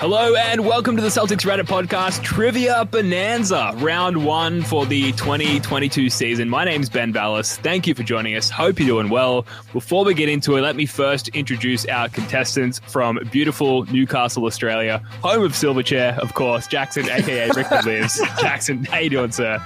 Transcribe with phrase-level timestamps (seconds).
[0.00, 6.08] Hello and welcome to the Celtics Reddit podcast Trivia Bonanza, round one for the 2022
[6.08, 6.48] season.
[6.48, 7.58] My name's Ben Ballas.
[7.58, 8.48] Thank you for joining us.
[8.48, 9.44] Hope you're doing well.
[9.74, 15.02] Before we get into it, let me first introduce our contestants from beautiful Newcastle, Australia,
[15.22, 18.22] home of Silverchair, of course, Jackson, aka Rick Lives.
[18.40, 19.62] Jackson, how you doing, sir?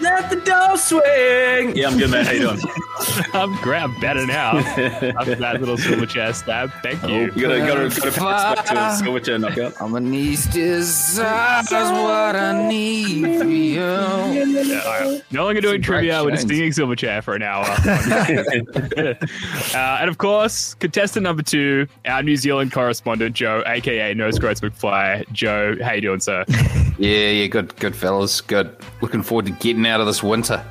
[0.00, 1.76] Let the door swing.
[1.76, 2.24] Yeah, I'm good, man.
[2.24, 2.60] How you doing?
[3.32, 3.82] I'm great.
[3.82, 6.72] I'm better now after that little Silverchair stab.
[6.82, 7.08] Thank you.
[7.08, 9.74] Oh, you gotta, gotta, gotta put back to a Silverchair knockout.
[9.80, 13.80] I'm an East desires what I need for you.
[13.80, 15.22] Yeah, all right.
[15.30, 16.24] No longer doing trivia.
[16.24, 17.64] We're just singing Silverchair for an hour.
[19.74, 24.60] uh, and of course, contestant number two, our New Zealand correspondent, Joe, aka Nose Groats
[24.60, 25.30] McFly.
[25.32, 26.44] Joe, how you doing, sir?
[26.98, 28.40] Yeah, yeah, good, good fellas.
[28.40, 28.76] Good.
[29.00, 30.64] Looking forward to getting out of this winter.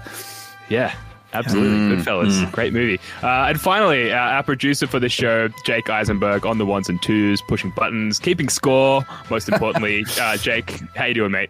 [0.69, 0.94] Yeah.
[1.33, 2.38] Absolutely, mm, good fellas.
[2.38, 2.52] Mm.
[2.52, 3.00] Great movie.
[3.23, 7.02] Uh, and finally, uh, our producer for the show, Jake Eisenberg, on the ones and
[7.02, 9.03] twos, pushing buttons, keeping score.
[9.31, 11.50] Most importantly, uh, Jake, how you doing, mate?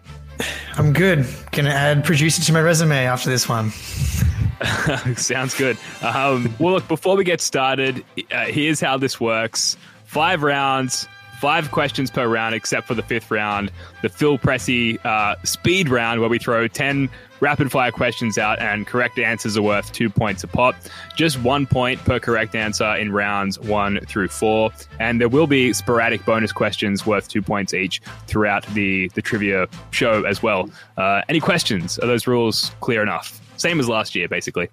[0.76, 1.26] I'm good.
[1.52, 3.70] Gonna add producer to my resume after this one.
[5.16, 5.76] Sounds good.
[6.00, 11.06] Um, well, look, before we get started, uh, here's how this works: five rounds,
[11.40, 13.70] five questions per round, except for the fifth round,
[14.02, 17.10] the Phil Pressey uh, speed round, where we throw 10
[17.44, 20.74] rapid fire questions out and correct answers are worth two points a pop.
[21.14, 24.70] Just one point per correct answer in rounds one through four.
[24.98, 29.68] And there will be sporadic bonus questions worth two points each throughout the, the trivia
[29.90, 30.70] show as well.
[30.96, 31.98] Uh, any questions?
[31.98, 33.38] Are those rules clear enough?
[33.58, 34.70] Same as last year, basically.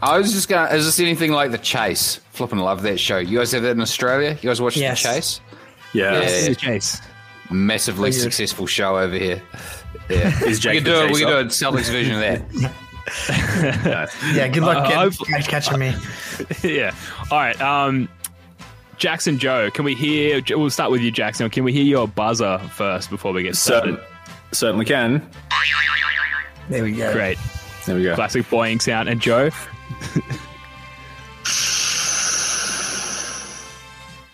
[0.00, 2.16] I was just going to, is this anything like The Chase?
[2.30, 3.18] Flipping love that show.
[3.18, 4.30] You guys have that in Australia?
[4.40, 5.02] You guys watch yes.
[5.02, 5.40] The Chase?
[5.92, 6.22] Yeah.
[6.22, 6.48] yeah.
[6.48, 6.98] The Chase.
[7.50, 9.42] Massively successful show over here.
[10.08, 10.44] Yeah.
[10.44, 11.12] Is Jake we can do it.
[11.12, 14.10] We can do a Celtics version of that.
[14.34, 14.48] yeah.
[14.48, 15.94] Good luck uh, getting, catching me.
[16.62, 16.94] yeah.
[17.30, 17.60] All right.
[17.60, 18.08] Um,
[18.98, 20.40] Jackson Joe, can we hear?
[20.50, 21.50] We'll start with you, Jackson.
[21.50, 23.98] Can we hear your buzzer first before we get started?
[24.52, 25.28] certainly can.
[26.68, 27.12] There we go.
[27.12, 27.38] Great.
[27.84, 28.14] There we go.
[28.14, 29.08] Classic boing sound.
[29.08, 29.50] And Joe.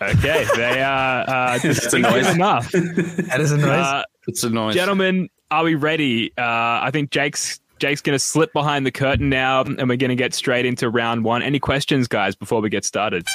[0.09, 1.21] Okay, they are.
[1.21, 2.27] Uh, That's a noise.
[2.27, 2.71] enough.
[2.71, 3.69] That is a noise.
[3.69, 4.75] Uh, it's a noise.
[4.75, 6.31] Gentlemen, are we ready?
[6.35, 6.41] Uh,
[6.81, 10.15] I think Jake's Jake's going to slip behind the curtain now, and we're going to
[10.15, 11.43] get straight into round one.
[11.43, 13.27] Any questions, guys, before we get started?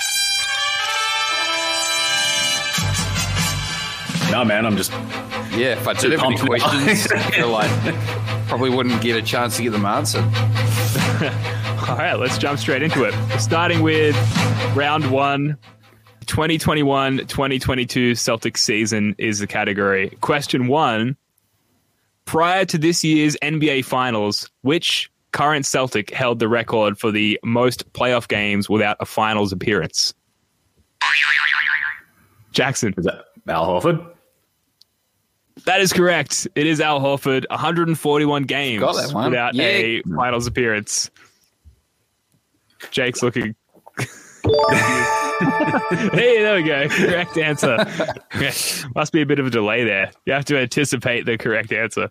[4.32, 4.90] No, man, I'm just.
[5.52, 7.70] Yeah, if I did have any questions, I feel like
[8.48, 10.24] probably wouldn't get a chance to get them answered.
[11.88, 13.14] All right, let's jump straight into it.
[13.40, 14.16] Starting with
[14.74, 15.56] round one.
[16.26, 20.10] 2021 2022 Celtics season is the category.
[20.20, 21.16] Question one
[22.28, 27.90] Prior to this year's NBA Finals, which current Celtic held the record for the most
[27.94, 30.12] playoff games without a finals appearance?
[32.52, 32.92] Jackson.
[32.98, 34.06] Is that Al Horford?
[35.64, 36.46] That is correct.
[36.54, 37.46] It is Al Horford.
[37.48, 39.64] 141 games without yeah.
[39.64, 41.10] a finals appearance.
[42.90, 43.54] Jake's looking
[46.12, 46.88] hey, there we go.
[46.88, 47.78] Correct answer.
[48.94, 50.10] Must be a bit of a delay there.
[50.26, 52.10] You have to anticipate the correct answer.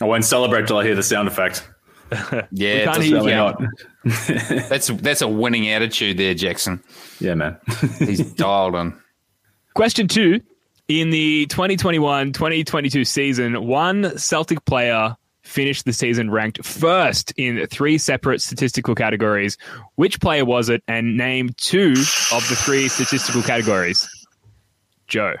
[0.00, 1.68] I won't celebrate till I hear the sound effect.
[2.52, 3.62] yeah, not.
[4.04, 6.82] that's that's a winning attitude there, Jackson.
[7.20, 7.58] Yeah, man.
[7.98, 9.00] He's dialed on.
[9.74, 10.40] Question two.
[10.86, 15.16] In the 2021 2022 season, one Celtic player
[15.54, 19.56] finished the season ranked first in three separate statistical categories.
[19.94, 20.82] Which player was it?
[20.88, 21.92] And name two
[22.32, 24.08] of the three statistical categories.
[25.06, 25.34] Joe.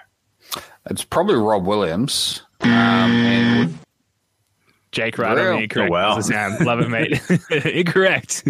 [0.88, 2.42] It's probably Rob Williams.
[2.60, 3.78] Um, and
[4.92, 5.62] Jake right on.
[5.62, 5.90] Incorrect.
[5.90, 6.20] Oh, wow.
[6.20, 6.64] Sam.
[6.64, 7.64] Love it, mate.
[7.66, 8.44] Incorrect.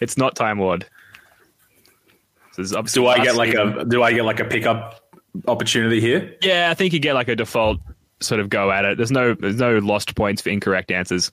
[0.00, 0.86] It's not Time Lord.
[2.52, 5.02] So do I get like a do I get like a pickup
[5.46, 6.34] opportunity here?
[6.40, 7.78] Yeah, I think you get like a default
[8.20, 8.96] sort of go at it.
[8.96, 11.32] There's no there's no lost points for incorrect answers.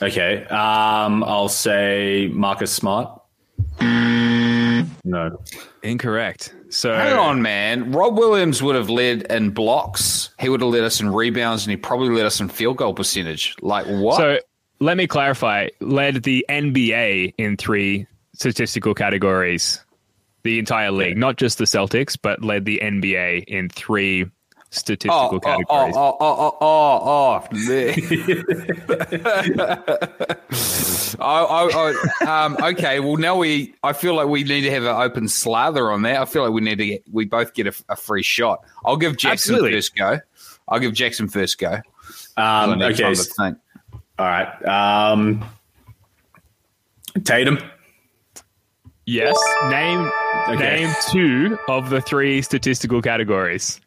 [0.00, 0.44] Okay.
[0.46, 3.20] Um, I'll say Marcus Smart.
[5.04, 5.42] No.
[5.82, 6.54] Incorrect.
[6.70, 7.92] So hang on, man.
[7.92, 10.30] Rob Williams would have led in blocks.
[10.38, 12.94] He would have led us in rebounds, and he probably led us in field goal
[12.94, 13.56] percentage.
[13.60, 14.16] Like what?
[14.16, 14.38] So
[14.80, 15.68] let me clarify.
[15.80, 19.84] Led the NBA in three statistical categories.
[20.44, 24.26] the entire league, not just the Celtics, but led the NBA in three
[24.72, 25.94] statistical oh, categories.
[25.96, 27.48] Oh, oh, oh, oh, oh, oh,
[31.20, 32.98] oh, oh, um, okay.
[32.98, 33.74] Well, now we.
[33.82, 36.20] I feel like we need to have an open slather on that.
[36.20, 37.04] I feel like we need to get.
[37.10, 38.64] We both get a, a free shot.
[38.84, 39.76] I'll give Jackson Absolutely.
[39.76, 40.18] first go.
[40.66, 41.80] I'll give Jackson first go.
[42.36, 43.02] Um, okay.
[43.02, 43.58] time to think.
[44.18, 44.64] All right.
[44.64, 45.44] Um,
[47.24, 47.58] Tatum.
[49.04, 49.36] Yes.
[49.68, 50.10] Name
[50.48, 50.82] Okay.
[50.82, 53.80] name two of the three statistical categories.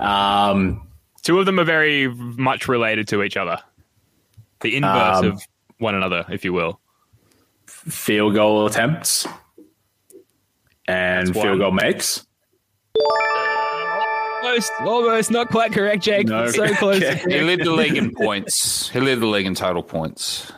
[0.00, 0.88] Um,
[1.22, 3.58] Two of them are very much related to each other.
[4.60, 5.42] The inverse Um, of
[5.78, 6.80] one another, if you will.
[7.66, 9.26] field goal attempts
[10.86, 11.58] and That's field one.
[11.58, 12.26] goal makes.
[14.42, 16.26] Almost, almost, not quite correct, Jake.
[16.26, 16.46] No.
[16.48, 17.02] So close.
[17.26, 18.88] He led the league in points.
[18.90, 20.52] He led the league in total points.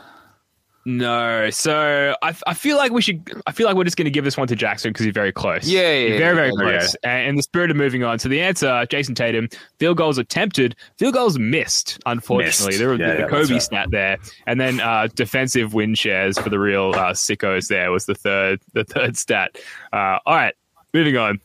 [0.89, 3.29] No, so I, I feel like we should.
[3.45, 5.33] I feel like we're just going to give this one to Jackson because he's very
[5.33, 5.67] close.
[5.67, 6.77] Yeah, yeah, yeah, very, very yeah.
[6.79, 6.95] close.
[7.03, 9.49] And in the spirit of moving on, so the answer: Jayson Tatum.
[9.79, 11.99] Field goals attempted, field goals missed.
[12.05, 12.79] Unfortunately, Missed.
[12.79, 13.61] there was the Kobe right.
[13.61, 17.67] stat there, and then uh, defensive win shares for the real uh, sickos.
[17.67, 19.57] There was the third, the third stat.
[19.91, 20.55] Uh, all right,
[20.93, 21.41] moving on.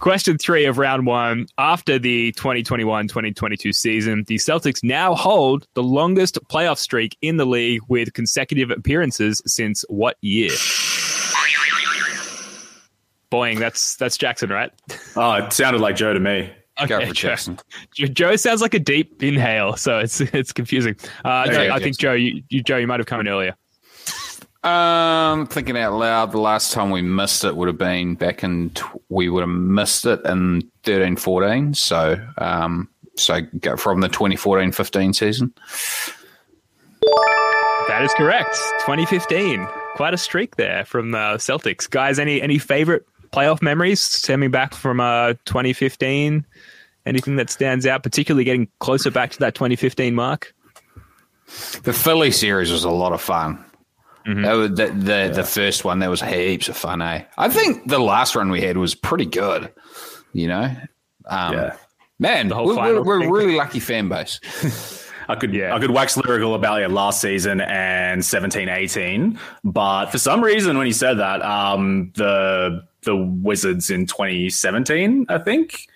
[0.00, 1.46] Question three of round one.
[1.58, 7.46] After the 2021 2022 season, the Celtics now hold the longest playoff streak in the
[7.46, 10.50] league with consecutive appearances since what year?
[13.32, 14.70] Boing, that's that's Jackson, right?
[15.16, 16.52] Oh, it sounded like Joe to me.
[16.86, 17.28] Go Okay, for Joe.
[17.30, 17.58] Jackson.
[17.94, 20.94] Jo- Joe sounds like a deep inhale, so it's it's confusing.
[21.24, 23.56] Uh, Okay, I think Joe, you, you Joe, you might have come in earlier.
[24.66, 28.70] Um, thinking out loud, the last time we missed it would have been back in.
[28.70, 31.74] T- we would have missed it in 13 14.
[31.74, 35.54] So, um, so go from the 2014 15 season.
[37.86, 38.56] That is correct.
[38.80, 41.88] 2015, quite a streak there from the Celtics.
[41.88, 46.44] Guys, any any favorite playoff memories stemming back from uh 2015?
[47.06, 50.52] Anything that stands out, particularly getting closer back to that 2015 mark?
[51.84, 53.64] The Philly series was a lot of fun.
[54.26, 57.00] That was the the, the first one that was heaps of fun.
[57.02, 57.22] Eh?
[57.38, 59.72] I think the last one we had was pretty good.
[60.32, 60.76] You know,
[61.26, 61.76] um, Yeah.
[62.18, 64.40] man, whole we're, we're, we're a really lucky fan base.
[65.28, 65.74] I could Yeah.
[65.74, 70.76] I could wax lyrical about it last season and 17 18, but for some reason
[70.78, 75.86] when he said that, um, the the Wizards in 2017, I think,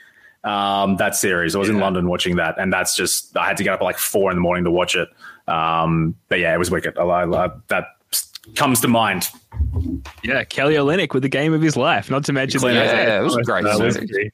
[0.44, 1.55] um, that series.
[1.56, 3.85] I was in London watching that, and that's just I had to get up at
[3.85, 5.09] like four in the morning to watch it.
[5.49, 6.97] Um, but yeah, it was wicked.
[6.99, 7.85] I, I, I- that
[8.56, 9.29] comes to mind.
[10.23, 12.11] Yeah, Kelly Olynyk with the game of his life.
[12.11, 12.94] Not to mention, Clean the- out.
[12.97, 13.81] Yeah, it was great series.
[13.81, 14.32] Wizardry.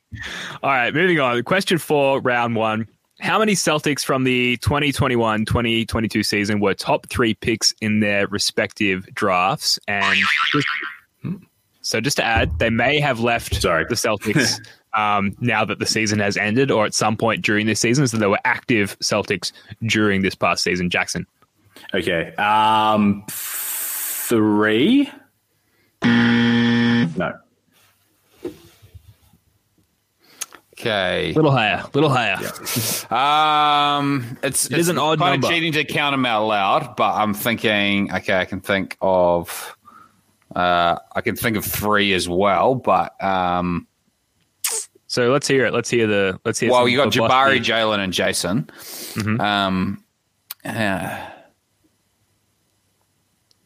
[0.62, 1.42] All right, moving on.
[1.44, 2.86] Question four, round one.
[3.20, 9.06] How many Celtics from the 2021 2022 season were top three picks in their respective
[9.14, 9.78] drafts?
[9.88, 10.18] And
[10.52, 10.66] just,
[11.80, 13.86] so, just to add, they may have left Sorry.
[13.88, 14.60] the Celtics
[14.94, 18.06] um, now that the season has ended, or at some point during this season.
[18.06, 19.50] So, they were active Celtics
[19.86, 20.90] during this past season.
[20.90, 21.26] Jackson.
[21.94, 23.24] Okay, um,
[24.28, 25.10] three.
[26.04, 27.32] No,
[30.78, 31.30] Okay.
[31.30, 32.36] A little higher, a little higher.
[33.10, 35.46] Um, it's, It it's is an odd kind number.
[35.46, 39.74] of cheating to count them out loud, but I'm thinking, okay, I can think of,
[40.54, 43.86] uh, I can think of three as well, but um,
[45.06, 45.72] So let's hear it.
[45.72, 46.38] Let's hear the.
[46.44, 46.70] Let's hear.
[46.70, 47.10] well, you got.
[47.12, 48.64] Jabari, Jaylen, and Jason.
[48.64, 49.40] Mm-hmm.
[49.40, 50.04] Um,
[50.64, 51.30] uh,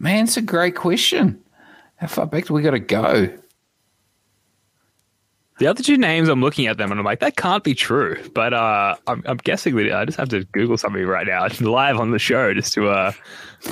[0.01, 1.41] man, it's a great question.
[1.97, 3.29] How far back do we got to go?
[5.59, 8.17] The other two names, I'm looking at them and I'm like, that can't be true.
[8.35, 11.99] But uh, I'm, I'm guessing that I just have to Google something right now, live
[11.99, 12.89] on the show, just to.
[12.89, 13.13] Uh,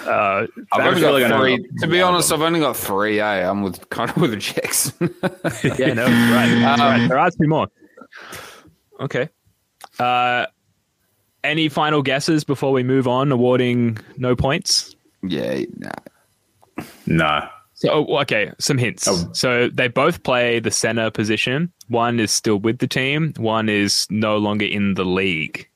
[0.05, 1.57] uh, I've only feel like I got know three.
[1.79, 3.21] To be lot of honest, I've only got three.
[3.21, 3.51] Eh?
[3.51, 5.15] I'm with kind of with the Jackson.
[5.79, 7.09] yeah, no, right, Um, right.
[7.09, 7.69] There are two more.
[9.01, 9.31] Okay.
[9.99, 10.45] Uh,
[11.43, 13.33] any final guesses before we move on?
[13.33, 14.95] Awarding no points.
[15.23, 15.89] yeah, nah.
[17.07, 17.47] No.
[17.75, 19.07] So, oh, okay, some hints.
[19.07, 19.31] Oh.
[19.33, 21.73] So they both play the center position.
[21.89, 23.33] One is still with the team.
[23.37, 25.69] One is no longer in the league.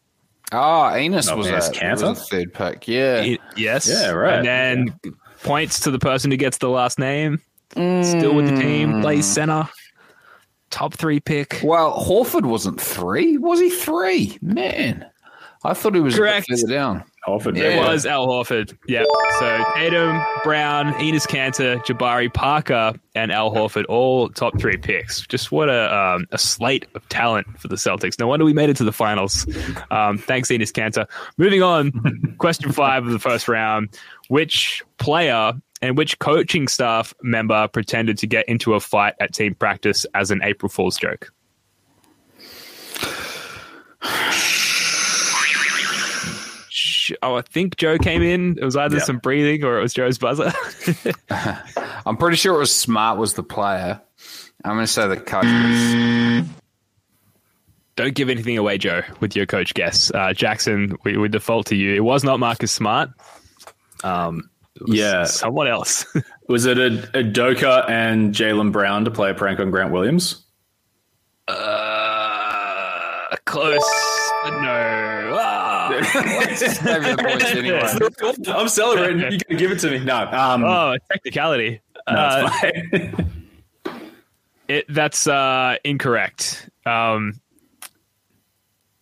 [0.50, 1.52] Ah, oh, Enes was, a,
[1.90, 2.88] was a third pick.
[2.88, 3.22] Yeah.
[3.24, 3.88] I- yes.
[3.88, 4.44] Yeah, right.
[4.44, 5.00] And then
[5.44, 7.40] points to the person who gets the last name.
[7.70, 8.94] Still with the team.
[8.94, 9.02] Mm.
[9.02, 9.66] Plays center.
[10.70, 11.60] Top three pick.
[11.62, 13.38] Well, Horford wasn't three.
[13.38, 14.38] Was he three?
[14.42, 15.06] Man,
[15.64, 16.48] I thought he was Correct.
[16.48, 17.04] a bit further down.
[17.26, 18.76] Horford, It was Al Horford.
[18.86, 19.04] Yeah.
[19.38, 25.26] So Tatum, Brown, Enes Kanter, Jabari Parker, and Al Horford, all top three picks.
[25.26, 28.18] Just what a um, a slate of talent for the Celtics.
[28.18, 29.46] No wonder we made it to the finals.
[29.90, 31.06] Um, thanks, Enes Kanter.
[31.38, 32.34] Moving on.
[32.38, 33.96] question five of the first round.
[34.28, 39.54] Which player And which coaching staff member pretended to get into a fight at team
[39.54, 41.32] practice as an April Fool's joke?
[47.02, 48.56] Sh- Oh, I think Joe came in.
[48.60, 49.02] It was either Yeah.
[49.02, 50.52] some breathing or it was Joe's buzzer.
[52.06, 54.00] I'm pretty sure it was Smart was the player.
[54.64, 55.44] I'm going to say the coach.
[55.44, 56.48] was-
[57.96, 60.12] Don't give anything away, Joe, with your coach guess.
[60.14, 61.94] Uh, Jackson, we, we default to you.
[61.94, 63.10] It was not Marcus Smart.
[64.04, 65.24] Um, it was Yeah.
[65.24, 66.06] someone else.
[66.48, 70.44] Was it a, Udoka and Jaylen Brown to play a prank on Grant Williams?
[71.48, 73.80] uh, close,
[74.44, 75.32] but no.
[75.38, 75.71] Ah.
[75.90, 78.52] Save the points anyway.
[78.54, 79.32] I'm celebrating.
[79.32, 79.98] You can give it to me.
[80.04, 80.26] No.
[80.26, 81.80] Um, Oh, technicality.
[82.10, 82.50] no, Uh.
[84.68, 86.70] It, that's uh, incorrect.
[86.86, 87.34] Um,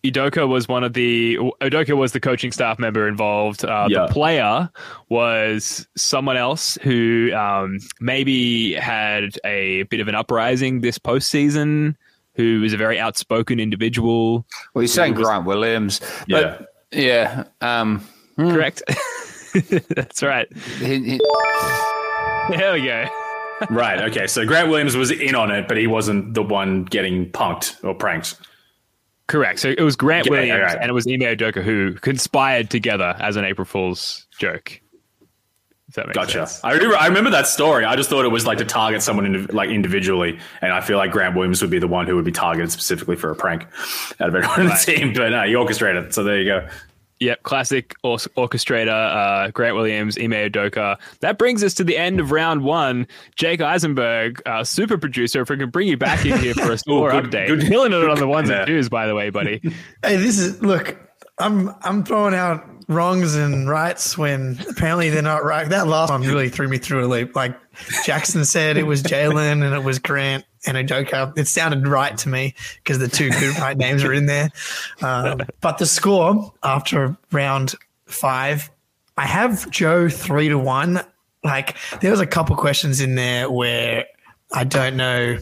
[0.02, 3.64] Udoka was one of the Udoka was the coaching staff member involved.
[3.64, 4.06] Uh, Yeah.
[4.06, 4.70] The player
[5.10, 11.94] was someone else who um, maybe had a bit of an uprising this postseason.
[12.34, 14.46] Who was a very outspoken individual.
[14.74, 16.00] Well, you're saying Grant Williams.
[16.26, 16.58] yeah.
[16.58, 17.44] But, yeah.
[17.60, 18.06] Um,
[18.36, 18.82] Correct.
[19.90, 20.46] that's right.
[20.78, 21.20] he, he,
[22.50, 23.06] There we go.
[23.68, 24.00] Right.
[24.10, 24.26] Okay.
[24.26, 27.94] So Grant Williams was in on it, but he wasn't the one getting punked or
[27.94, 28.36] pranked.
[29.26, 29.58] Correct.
[29.60, 30.78] So it was Grant Yeah, Williams right.
[30.80, 34.80] and it was Ime Udoka who conspired together as an April Fool's joke.
[35.90, 36.46] If that makes Gotcha.
[36.46, 36.60] sense.
[36.64, 37.84] I remember, I remember that story.
[37.84, 40.96] I just thought it was like to target someone indiv- like individually, and I feel
[40.98, 43.64] like Grant Williams would be the one who would be targeted specifically for a prank
[44.20, 45.12] out of everyone on the team.
[45.12, 46.04] But no, he orchestrated.
[46.06, 46.14] it.
[46.14, 46.68] So there you go.
[47.18, 48.88] Yep, classic or- orchestrator,
[49.46, 50.96] uh, Grant Williams, Ime Udoka.
[51.20, 53.06] That brings us to the end of round one.
[53.36, 56.78] Jake Eisenberg, uh, super producer, if we can bring you back in here for a
[56.84, 57.48] score good- update.
[57.48, 58.58] good- Killing it on the ones Yeah.
[58.60, 59.60] and twos, by the way, buddy.
[60.02, 60.96] Hey, this is look.
[61.38, 65.68] I'm I'm throwing out wrongs and rights when apparently they're not right.
[65.68, 67.34] That last one really threw me through a loop.
[67.36, 67.56] Like
[68.04, 71.36] Jackson said, it was Jaylen and it was Grant and Udoka.
[71.38, 74.50] It sounded right to me because the two good right names are in there.
[75.00, 77.74] Um, but the score after round
[78.06, 78.70] five,
[79.16, 81.00] I have Joe three to one.
[81.44, 84.04] Like there was a couple questions in there where
[84.52, 85.38] I don't know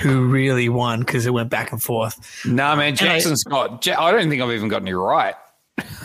[0.00, 2.46] who really won because it went back and forth.
[2.46, 2.96] nah, man.
[2.96, 3.84] Jackson's got.
[3.84, 5.34] Ja- I don't think I've even gotten you right.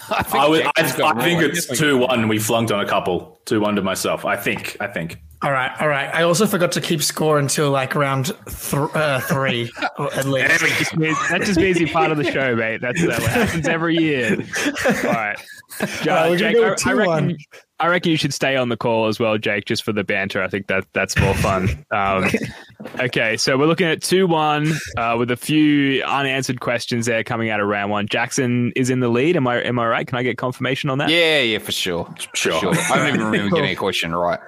[0.09, 2.27] I think, I, would, I, I think it's two one.
[2.27, 3.39] We flunked on a couple.
[3.45, 4.25] Two one to myself.
[4.25, 4.77] I think.
[4.79, 5.21] I think.
[5.43, 6.09] All right, all right.
[6.15, 9.69] I also forgot to keep score until like round th- uh, three,
[9.99, 10.59] or at least.
[10.59, 12.81] that just means you're part of the show, mate.
[12.81, 14.31] That's uh, what happens every year.
[14.35, 15.37] All right.
[15.79, 17.37] All right, we're gonna Jake, go I, I reckon, 2-1.
[17.79, 20.41] I reckon you should stay on the call as well, Jake, just for the banter.
[20.41, 21.85] I think that that's more fun.
[21.91, 22.29] Um,
[22.99, 27.49] okay, so we're looking at 2 1 uh, with a few unanswered questions there coming
[27.49, 28.07] out of round one.
[28.07, 29.35] Jackson is in the lead.
[29.35, 30.05] Am I, am I right?
[30.07, 31.09] Can I get confirmation on that?
[31.09, 32.13] Yeah, yeah, for sure.
[32.33, 32.53] Sure.
[32.59, 32.93] For sure.
[32.93, 34.39] I don't even remember getting a question right.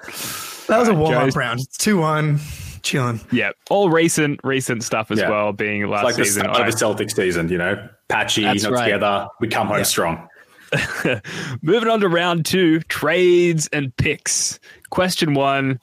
[0.68, 1.60] That was a warm up Joe's- round.
[1.78, 2.38] Two one,
[2.82, 3.20] chilling.
[3.32, 3.50] Yeah.
[3.68, 5.30] All recent, recent stuff as Yeah.
[5.30, 6.42] well, being last Like the season.
[6.44, 7.48] start of the Celtics season.
[7.48, 8.84] You know, patchy, That's not right.
[8.84, 9.26] together.
[9.40, 10.28] We come home strong.
[11.62, 14.60] Moving on to round two trades and picks.
[14.90, 15.80] Question one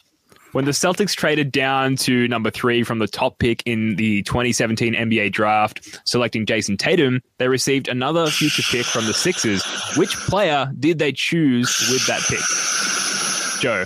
[0.54, 4.94] When the Celtics traded down to number three from the top pick in the 2017
[4.94, 9.64] NBA draft, selecting Jayson Tatum, they received another future pick from the Sixers.
[9.98, 13.62] Which player did they choose with that pick?
[13.62, 13.86] Joe.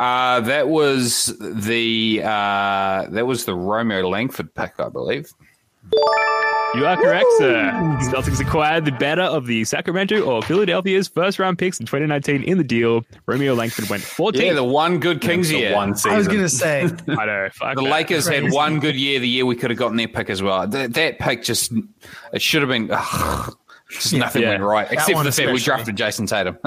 [0.00, 5.28] Uh, that was the uh, that was the Romeo Langford pick, I believe.
[5.92, 7.70] You are correct, sir.
[8.10, 12.58] Celtics acquired the better of the Sacramento or Philadelphia's first round picks in 2019 in
[12.58, 13.04] the deal.
[13.26, 14.42] Romeo Langford went 14th.
[14.44, 15.74] Yeah, the one good Kings The year.
[15.74, 16.12] one season.
[16.12, 17.48] I was gonna say I know.
[17.52, 17.90] Fuck The that.
[17.90, 19.20] Lakers had one good year.
[19.20, 20.66] The year we could have gotten their pick as well.
[20.66, 21.72] That, that pick just
[22.32, 22.90] it should have been.
[22.92, 23.56] ugh,
[23.94, 24.50] just nothing Yeah.
[24.50, 26.58] went right, except for the fact we drafted Jayson Tatum.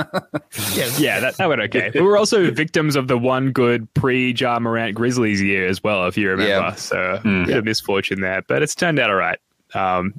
[0.73, 1.91] yeah, Yeah, that, that went okay.
[1.93, 6.07] we were also victims of the one good pre Ja Morant Grizzlies year as well,
[6.07, 6.49] if you remember.
[6.51, 6.75] Yeah.
[6.75, 9.39] So a bit of misfortune there, but it's turned out all right.
[9.73, 10.13] Um,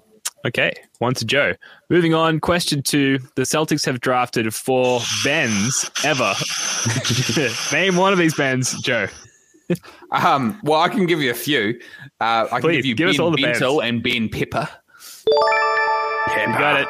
[0.47, 1.55] okay, one to Joe.
[1.91, 3.19] Moving on, question two.
[3.37, 6.35] The Celtics have drafted four Bens ever.
[7.73, 9.07] Name one of these Bens, Joe.
[10.13, 11.79] um, well, I can give you a few.
[12.21, 14.69] Uh, I can give you give Ben us all the Bentil and Ben Pepper.
[16.37, 16.89] You got it.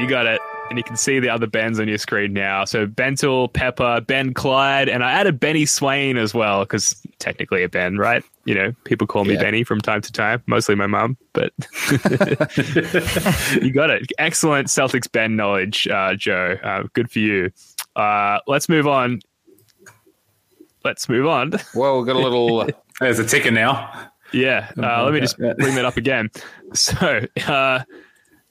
[0.00, 0.40] You got it.
[0.68, 2.64] And you can see the other Bens on your screen now.
[2.64, 7.68] So Bentil, Pepper, Ben Clyde, and I added Benny Swain as well because technically a
[7.68, 8.22] Ben, right?
[8.44, 9.40] You know, people call me Yeah.
[9.42, 11.52] Benny from time to time, mostly my mum, but
[13.60, 14.06] you got it.
[14.18, 16.56] Excellent Celtics Ben knowledge, uh, Joe.
[16.62, 17.50] Uh, good for you.
[17.96, 19.20] Uh, let's move on.
[20.84, 21.52] Let's move on.
[21.74, 22.68] Well, we've got a little.
[23.00, 24.08] There's a ticker now.
[24.32, 26.30] Yeah, uh, let me just bring that up again.
[26.74, 27.80] So, uh,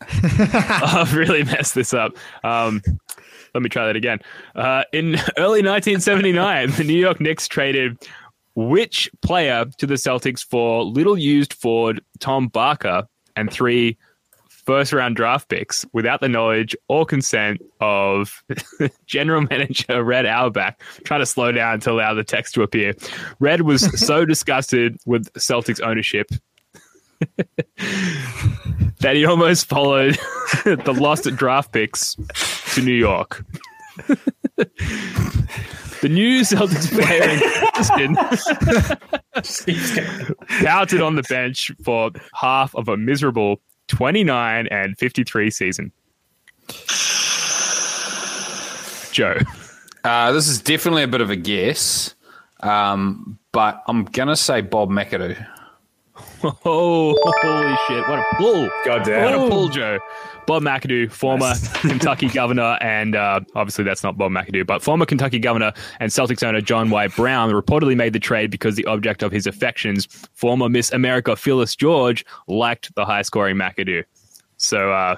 [0.24, 2.14] I've really messed this up.
[2.44, 2.82] Um,
[3.54, 4.20] Let me try that again.
[4.56, 7.98] Uh, in early 1979, the New York Knicks traded
[8.56, 13.98] which player to the Celtics for little used forward Tom Barker and three
[14.70, 18.44] first round draft picks without the knowledge or consent of
[19.08, 20.80] general manager Red Auerbach.
[21.06, 22.94] trying to slow down to allow the text to appear.
[23.40, 26.30] Red was so disgusted with Celtics ownership
[29.00, 30.16] that he almost followed
[30.64, 32.16] the lost draft picks
[32.74, 33.46] to New York.
[34.58, 38.16] the new Celtics player in Boston
[40.64, 45.92] pouted on the bench for half of a miserable 29 and 53 season.
[49.12, 49.38] Joe.
[50.04, 52.16] Uh, this is definitely a bit of a guess,
[52.62, 55.46] um, but I'm going to say Bob McAdoo.
[56.66, 58.08] Oh, holy shit.
[58.08, 58.70] What a pull.
[58.86, 59.24] God damn.
[59.24, 60.00] What a pull, Joe.
[60.48, 65.38] Bob McAdoo, former Kentucky governor, and uh, obviously that's not Bob McAdoo, but former Kentucky
[65.38, 67.08] governor and Celtics owner John Y.
[67.10, 71.76] Brown reportedly made the trade because the object of his affections, former Miss America Phyllis
[71.76, 74.04] George, liked the high scoring McAdoo.
[74.58, 75.18] So uh,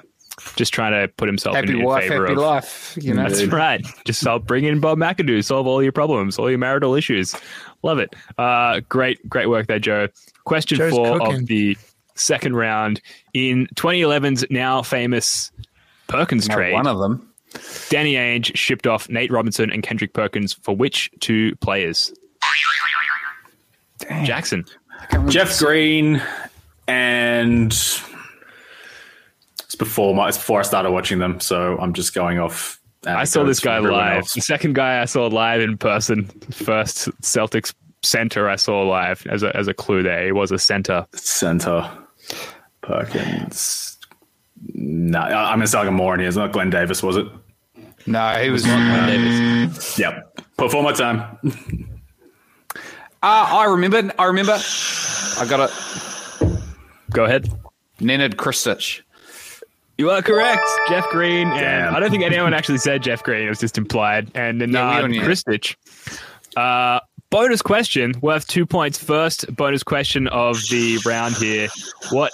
[0.56, 2.38] just trying to put himself Happy in wife, favor happy of.
[2.38, 2.98] life.
[3.00, 3.84] You know, That's right.
[4.04, 7.34] Just I'll bring in Bob McAdoo, solve all your problems, all your marital issues.
[7.82, 8.14] Love it.
[8.38, 10.08] Uh, great, great work there, Joe.
[10.44, 11.40] Question Joe's four cooking.
[11.40, 11.76] of the
[12.14, 13.00] second round
[13.34, 15.50] in 2011's now famous
[16.08, 16.72] Perkins Not trade.
[16.74, 17.28] one of them.
[17.90, 22.12] Danny Ainge shipped off Nate Robinson and Kendrick Perkins for which two players?
[24.24, 24.64] Jackson.
[25.28, 26.22] Jeff Green
[26.88, 28.02] and it's
[29.78, 32.80] before my it's before I started watching them, so I'm just going off.
[33.06, 34.18] I saw this guy live.
[34.18, 34.34] else.
[34.34, 39.42] The second guy I saw live in person, first Celtics center I saw live as
[39.42, 40.24] a as a clue there.
[40.24, 41.06] He was a center.
[41.14, 41.90] Center
[42.82, 43.98] Perkins.
[44.74, 46.28] No, I- I'm gonna say like more in here.
[46.28, 47.26] It's not Glen Davis, was it?
[48.06, 49.98] No, he was not Glen Davis.
[49.98, 50.40] Yep.
[50.56, 51.38] Put my time.
[51.44, 51.46] Uh,
[53.22, 54.12] I remember.
[54.18, 54.52] I remember.
[54.52, 56.58] I got it.
[57.10, 57.48] Go ahead.
[58.00, 59.02] Nenad Krstić.
[59.98, 61.94] You are correct, Jeff Green, and Damn.
[61.94, 63.46] I don't think anyone actually said Jeff Green.
[63.46, 64.30] It was just implied.
[64.34, 65.28] And Yeah, Nenad all.
[65.28, 65.76] Krstić.
[66.56, 67.00] Uh,
[67.30, 68.98] bonus question worth two points.
[68.98, 71.68] First bonus question of the round here.
[72.10, 72.32] What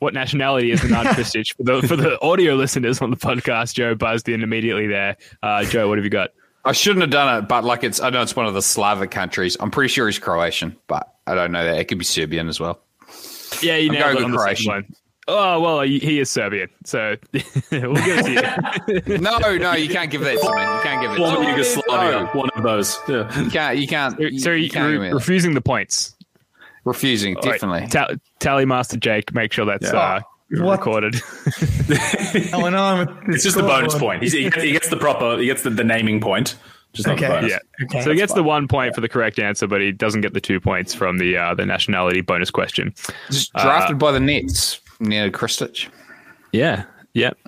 [0.00, 1.56] what nationality is Nenad Krstić?
[1.56, 5.16] For the for the audio listeners on the podcast, Joe buzzed in immediately there.
[5.42, 6.30] Uh, Joe, what have you got?
[6.64, 8.00] I shouldn't have done it, but like it's.
[8.00, 9.56] I know it's one of the Slavic countries.
[9.60, 11.78] I'm pretty sure he's Croatian, but I don't know that.
[11.78, 12.80] It could be Serbian as well.
[13.62, 14.94] Yeah, you I'm going with Croatian.
[15.34, 15.38] One.
[15.48, 18.32] Oh well, he he is Serbian, so we'll give it to
[19.06, 19.18] you.
[19.18, 20.62] No, no, you can't give that to me.
[20.62, 21.50] You can't give it to Former me.
[21.50, 22.10] Yugoslavia.
[22.22, 22.26] No.
[22.40, 22.98] One of those.
[23.08, 23.40] Yeah.
[23.40, 23.78] You can't.
[23.78, 24.18] You can't.
[24.20, 25.14] You, so you you, can't are give me that.
[25.14, 26.14] refusing the points.
[26.84, 27.36] refusing.
[27.36, 27.88] All right, Definitely.
[27.88, 29.98] Ta- tally master Jake, make sure that's Yeah.
[29.98, 30.20] uh,
[30.62, 30.78] What?
[30.78, 31.20] recorded.
[32.52, 34.00] going on with It's just the bonus scoreboard?
[34.20, 34.22] point.
[34.22, 35.38] He's, he, gets, the proper.
[35.38, 36.56] He gets the, the naming point.
[36.92, 37.34] Just not the Okay.
[37.34, 37.50] bonus.
[37.52, 37.84] yeah.
[37.84, 40.22] Okay, so he that's gets the one point for the correct answer, but he doesn't
[40.22, 42.92] get the two points from the uh, the nationality bonus question.
[43.30, 44.79] Just drafted by the Nets.
[45.00, 45.88] Nenad Krstić.
[46.52, 46.84] Yeah.
[47.14, 47.38] Yep.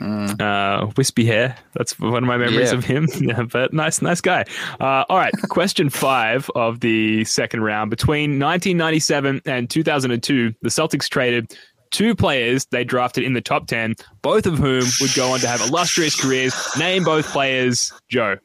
[0.41, 1.57] Uh, wispy hair.
[1.75, 2.79] That's one of my memories Yeah.
[2.79, 3.07] of him.
[3.21, 4.45] Yeah, but nice, nice guy.
[4.81, 5.33] Uh, all right.
[5.51, 7.91] Question five of the second round.
[7.91, 11.57] Between 1997 and 2002, the Celtics traded
[11.93, 15.47] two players they drafted in the top 10, both of whom would go on to
[15.47, 16.55] have illustrious careers.
[16.77, 18.39] Name both players, Joe.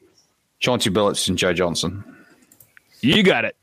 [0.60, 2.04] Chauncey Billups and Joe Johnson.
[3.00, 3.56] You got it.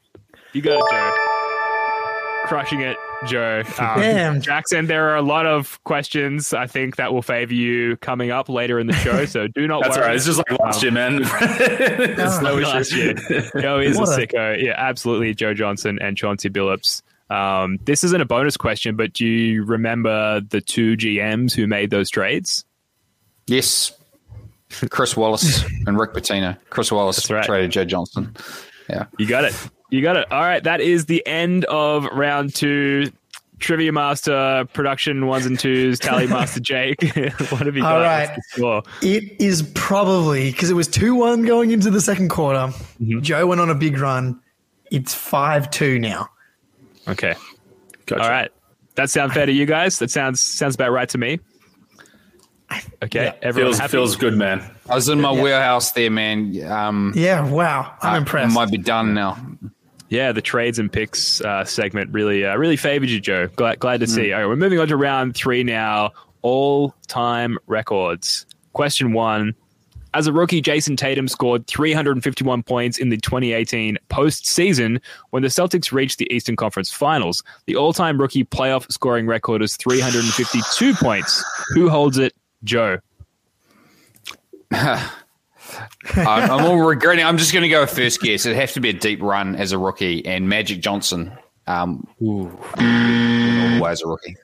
[0.54, 2.48] You got it, Joe.
[2.48, 3.64] Crushing it, Joe.
[3.80, 4.42] Um, Damn.
[4.42, 8.48] Jackson, there are a lot of questions I think that will favor you coming up
[8.50, 10.08] later in the show, so do not That's all worry.
[10.10, 10.16] right.
[10.16, 11.22] It's just like last year, man.
[11.24, 13.16] It's no last issue.
[13.30, 13.52] year.
[13.62, 14.62] Joe is a What a- sicko.
[14.64, 15.34] Yeah, absolutely.
[15.34, 17.02] Joe Johnson and Chauncey Billups.
[17.30, 21.90] Um, this isn't a bonus question, but do you remember the two GMs who made
[21.90, 22.66] those trades?
[23.48, 23.92] Yes.
[24.90, 26.58] Chris Wallace and Rick Pitino.
[26.70, 27.46] Chris Wallace That's right.
[27.46, 28.36] traded Joe Johnson.
[28.90, 29.06] Yeah.
[29.18, 29.54] You got it.
[29.90, 30.32] You got it.
[30.32, 33.12] All right, that is the end of round two.
[33.58, 37.02] Trivia Master, production ones and twos, tally master Jake.
[37.50, 37.96] what have you got?
[37.96, 38.28] All right.
[38.30, 38.84] What's the score?
[39.02, 42.74] It is probably because it was 2 1 going into the second quarter.
[43.02, 43.22] Mm-hmm.
[43.22, 44.42] Joe went on a big run.
[44.92, 46.28] It's 5 2 now.
[47.08, 47.34] Okay.
[48.08, 48.22] Gotcha.
[48.24, 48.52] All right.
[48.96, 50.00] That sounds fair to you guys?
[50.00, 51.40] That sounds sounds about right to me.
[53.04, 53.26] Okay.
[53.26, 53.34] Yeah.
[53.42, 53.92] Everyone Feels, happy?
[53.92, 54.70] feels good, man.
[54.90, 56.62] I was in my wheelhouse there, man.
[56.70, 57.96] Um, Yeah, wow.
[58.02, 58.54] I'm I impressed.
[58.54, 59.38] might be done now.
[60.16, 63.48] Yeah, the trades and picks uh, segment really uh, really favored you, Joe.
[63.58, 64.32] Glad, glad to see.
[64.32, 66.12] All right, we're moving on to round three now.
[66.42, 68.46] All time records.
[68.72, 69.56] Question one.
[70.14, 75.02] As a rookie, Jayson Tatum scored 351 points in the 2018 postseason
[75.32, 77.44] when the Celtics reached the Eastern Conference Finals.
[77.66, 81.44] The all time rookie playoff scoring record is 352 points.
[81.74, 82.34] Who holds it?
[82.64, 83.00] Joe.
[86.16, 87.26] I'm, I'm all regretting.
[87.26, 88.46] I'm just going to go with first guess.
[88.46, 91.32] It'd have to be a deep run as a rookie, and Magic Johnson.
[91.68, 94.36] Um, ooh, all the way as a rookie.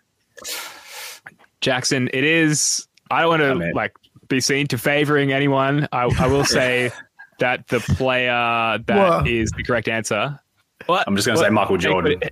[1.62, 2.88] Jackson, it is.
[3.12, 3.74] I don't want to in.
[3.74, 3.94] like
[4.28, 5.88] be seen to favoring anyone.
[5.92, 6.92] I, I will say
[7.40, 9.58] that the player that is Whoa.
[9.58, 10.40] the correct answer.
[10.88, 11.08] What?
[11.08, 12.20] I'm just going to say Michael Jordan.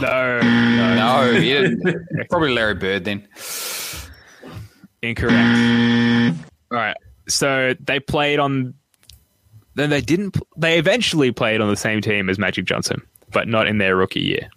[0.00, 1.66] No, no, No, yeah,
[2.30, 3.26] probably Larry Bird then.
[5.02, 6.38] incorrect.
[6.70, 6.96] All right.
[7.28, 8.74] So they played on.
[9.74, 10.36] Then they didn't.
[10.56, 13.00] They eventually played on the same team as Magic Johnson,
[13.32, 14.48] but not in their rookie year.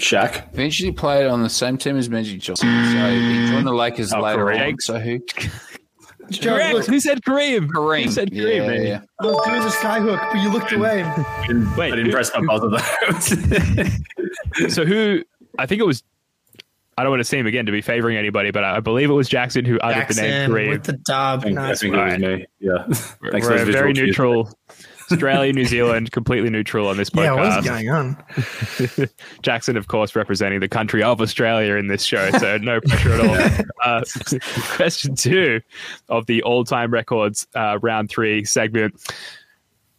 [0.00, 0.52] Shaq.
[0.52, 2.68] Eventually played on the same team as Magic Johnson.
[2.68, 4.72] So he joined the Lakers Oh, later Kareem.
[4.72, 4.80] on.
[4.80, 5.20] So who?
[6.40, 6.74] Correct.
[6.74, 7.68] look, Who said Kareem?
[7.68, 8.04] Kareem.
[8.06, 8.66] Who said Yeah, Kareem?
[8.66, 8.88] baby?
[8.88, 9.00] yeah.
[9.20, 11.02] I was doing the skyhook, but you looked away.
[11.46, 14.68] Didn't, Wait, I didn't who- press my buzzer though.
[14.68, 15.22] So who?
[15.58, 16.02] I think it was.
[16.98, 19.28] I don't want to seem again to be favoring anybody, but I believe it was
[19.28, 20.68] Jackson who uttered the name Jackson Kareem.
[20.70, 21.40] with the dub.
[21.40, 21.80] I think, I Nice.
[21.80, 22.46] think it was me.
[22.60, 22.84] Yeah.
[23.30, 24.06] Thanks We're for those very visual cues.
[24.06, 24.58] neutral.
[25.10, 27.54] Australia, New Zealand, completely neutral on this Yeah, podcast.
[27.56, 29.08] what's going on?
[29.42, 33.20] Jackson, of course, representing the country of Australia in this show, so no pressure at
[33.20, 33.64] all.
[33.82, 34.00] Uh,
[34.76, 35.60] question two
[36.08, 38.94] of the all-time records uh, round three segment.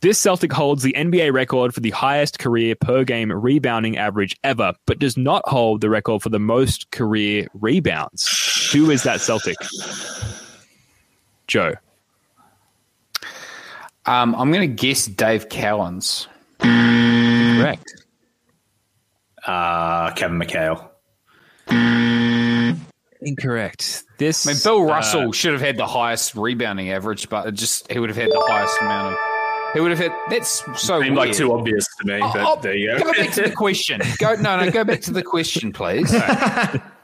[0.04, 4.74] This Celtic holds the NBA record for the highest career per game rebounding average ever,
[4.86, 8.70] but does not hold the record for the most career rebounds.
[8.74, 9.56] Who is that Celtic?
[11.48, 11.76] Joe.
[14.06, 16.28] Um, I'm going to guess Dave Cowens.
[16.60, 18.04] Correct.
[19.48, 20.90] Uh, Kevin McHale.
[23.22, 24.04] Incorrect.
[24.18, 27.54] This I mean, Bill uh, Russell should have had the highest rebounding average, but it
[27.54, 29.33] just he would have had the highest amount of.
[29.74, 30.14] He would have had.
[30.30, 33.14] That's so Seemed like too obvious to me, but Oh, oh, there you Go go.
[33.14, 34.02] back to the question.
[34.20, 34.70] Go no no.
[34.72, 36.14] Go back to the question, please.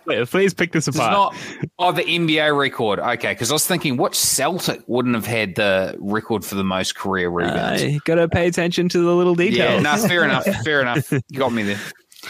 [0.05, 1.12] Please, please pick this It's apart.
[1.12, 1.36] not
[1.77, 2.97] oh the NBA record.
[2.99, 6.95] Okay, because I was thinking, what Celtic wouldn't have had the record for the most
[6.95, 7.84] career rebounds?
[7.84, 9.84] Uh, gotta pay attention to the little yeah, details.
[9.84, 10.45] no, fair enough.
[10.63, 11.12] Fair enough.
[11.12, 11.79] You got me there.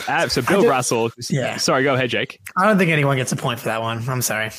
[0.09, 1.09] Uh, so Bill Russell.
[1.29, 1.55] Yeah.
[1.55, 2.41] Sorry, go ahead, Jake.
[2.57, 4.03] I don't think anyone gets a point for that one.
[4.09, 4.49] I'm sorry.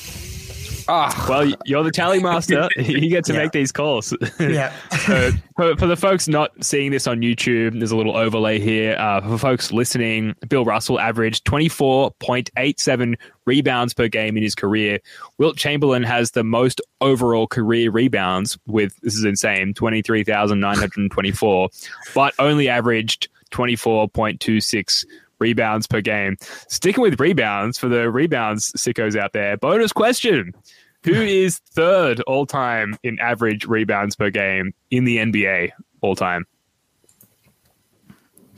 [0.93, 2.67] Ah, Well, you're the tally master.
[2.77, 3.39] you get to Yeah.
[3.39, 4.13] make these calls.
[4.39, 4.73] Yeah.
[5.05, 8.97] So for, for the folks not seeing this on YouTube, there's a little overlay here.
[8.99, 14.99] Uh, for folks listening, Bill Russell averaged 24.87 rebounds per game in his career.
[15.37, 21.69] Wilt Chamberlain has the most overall career rebounds with, this is insane, 23,924,
[22.13, 25.05] but only averaged 24.26
[25.39, 26.37] rebounds per game.
[26.67, 30.53] Sticking with rebounds for the rebounds sickos out there, bonus question.
[31.03, 36.45] Who is third all time in average rebounds per game in the NBA all time?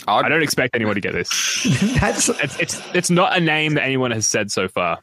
[0.08, 1.30] I I'd, don't expect anyone to get this.
[2.00, 5.00] That's It's it's it's not a name that anyone has said so far.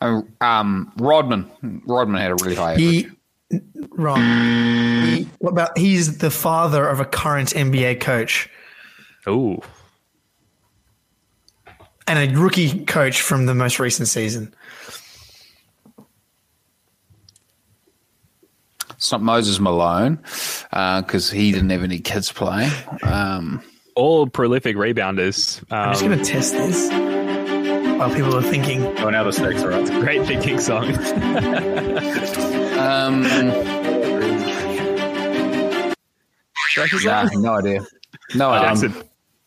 [0.00, 1.50] um, Rodman.
[1.86, 2.84] Rodman had a really high average.
[2.86, 3.08] he
[3.90, 4.20] wrong.
[4.20, 8.50] He, what about he's the father of a current NBA coach
[9.28, 9.60] Ooh.
[12.06, 14.54] and a rookie coach from the most recent season.
[19.06, 20.18] It's not Moses Malone
[20.72, 22.68] because he didn't have any kids play.
[23.04, 23.62] Um,
[23.94, 25.62] All prolific rebounders.
[25.70, 26.90] I'm just Um, gonna test this
[28.00, 28.84] while people are thinking.
[28.98, 29.84] Oh, now the stakes are up.
[30.02, 30.86] great thinking song.
[32.76, 33.22] um,
[37.04, 37.86] nah, no idea.
[38.34, 38.68] No idea.
[38.68, 38.94] Jackson.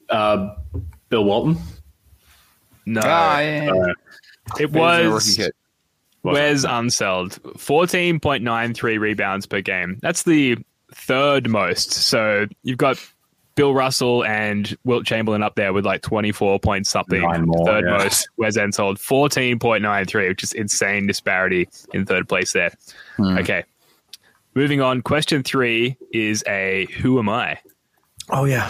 [0.10, 0.56] Uh,
[1.10, 1.58] Bill Walton.
[2.86, 3.02] No.
[3.04, 3.72] Ah, yeah.
[3.74, 3.94] Uh,
[4.58, 5.38] it He was
[6.24, 6.64] a was rookie kid.
[6.64, 7.40] Wes Unseld.
[7.58, 10.00] 14.93 rebounds per game.
[10.02, 10.58] That's the
[10.94, 11.92] third most.
[11.92, 12.98] So you've got
[13.56, 17.22] Bill Russell and Wilt Chamberlain up there with like 24 point something.
[17.22, 17.98] Nine more, third yeah.
[17.98, 18.30] most.
[18.38, 22.72] Wes Unseld 14.93, which is insane disparity in third place there.
[23.18, 23.38] Hmm.
[23.40, 23.64] Okay.
[24.56, 25.02] Moving on.
[25.02, 27.60] Question three is a Who am I?
[28.30, 28.70] Oh yeah,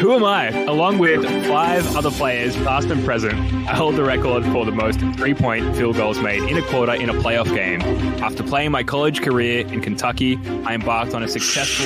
[0.00, 0.48] Who am I?
[0.62, 3.34] Along with five other players, past and present,
[3.68, 6.94] I hold the record for the most three point field goals made in a quarter
[6.94, 7.82] in a playoff game.
[8.22, 11.84] After playing my college career in Kentucky, I embarked on a successful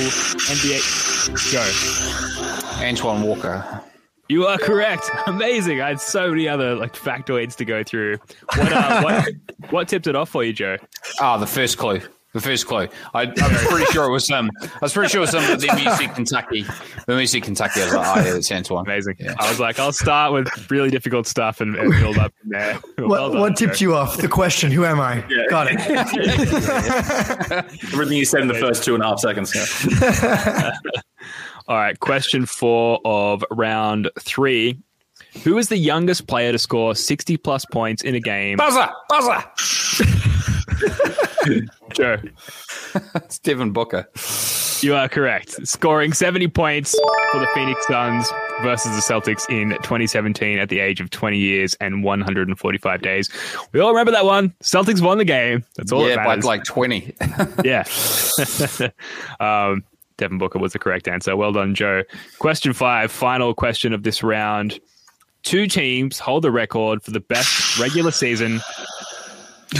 [0.49, 0.79] NBA.
[1.51, 2.85] Go.
[2.85, 3.81] Antoine Walker.
[4.29, 5.11] You are correct.
[5.27, 5.81] Amazing.
[5.81, 8.15] I had so many other like factoids to go through.
[8.55, 9.29] What uh, what
[9.71, 10.77] what tipped it off for you, Joe?
[11.19, 11.99] Ah, the first clue.
[12.35, 12.89] The first clue.
[13.13, 14.51] I, I was pretty sure it was um.
[14.61, 15.57] I was pretty sure it was some.
[15.57, 16.65] Then when you Kentucky,
[17.05, 18.85] when you said Kentucky, I was like, oh yeah, it's Antoine.
[18.85, 19.15] Amazing.
[19.19, 19.35] Yeah.
[19.39, 22.73] I was like, I'll start with really difficult stuff and, and build up from there.
[22.97, 24.17] what, Well done, what tipped you off?
[24.17, 24.69] The question.
[24.69, 25.23] Who am I?
[25.29, 25.45] Yeah.
[25.49, 25.79] Got it.
[27.93, 29.55] everything you said in the first two and a half seconds.
[29.55, 30.75] Yeah.
[31.69, 34.77] All right, question four of round three.
[35.43, 38.57] Who is the youngest player to score 60 plus points in a game?
[38.57, 39.43] Buzzer, buzzer.
[41.93, 42.17] Joe,
[43.15, 44.07] It's Devin Booker.
[44.81, 45.67] you are correct.
[45.67, 46.97] Scoring 70 points
[47.31, 48.27] for the Phoenix Suns
[48.63, 53.29] versus the Celtics in 2017 at the age of 20 years and 145 days.
[53.73, 54.53] We all remember that one.
[54.63, 55.63] Celtics won the game.
[55.77, 56.45] That's all yeah, that by matters.
[56.45, 57.13] like twenty.
[57.63, 57.83] Yeah.
[59.39, 59.83] um,
[60.17, 61.35] Devin Booker was the correct answer.
[61.35, 62.03] Well done, Joe.
[62.39, 64.79] Question five, final question of this round.
[65.45, 68.59] Two teams hold the record for the best regular season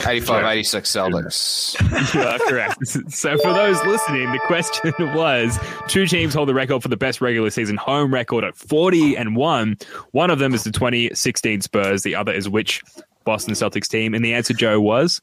[0.08, 2.14] 85, 86 Celtics.
[2.14, 2.78] You are correct.
[3.12, 7.22] So, for those listening, the question was: two teams hold the record for the best
[7.22, 9.78] regular season home record at forty and one.
[10.12, 12.04] One of them is the 2016 Spurs.
[12.04, 12.82] The other is which
[13.24, 14.14] Boston Celtics team?
[14.14, 15.22] And the answer, Joe, was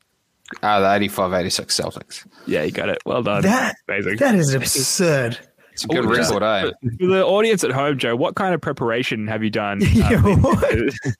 [0.62, 2.26] Ah, the 85, 86 Celtics.
[2.46, 2.98] yeah, you got it.
[3.06, 3.42] Well done.
[3.42, 4.16] That Amazing.
[4.18, 5.38] that is absurd.
[5.72, 6.70] It's a good Oh, record, eh?
[7.00, 9.80] For the audience at home, Joe, what kind of preparation have you done?
[10.02, 10.44] Um.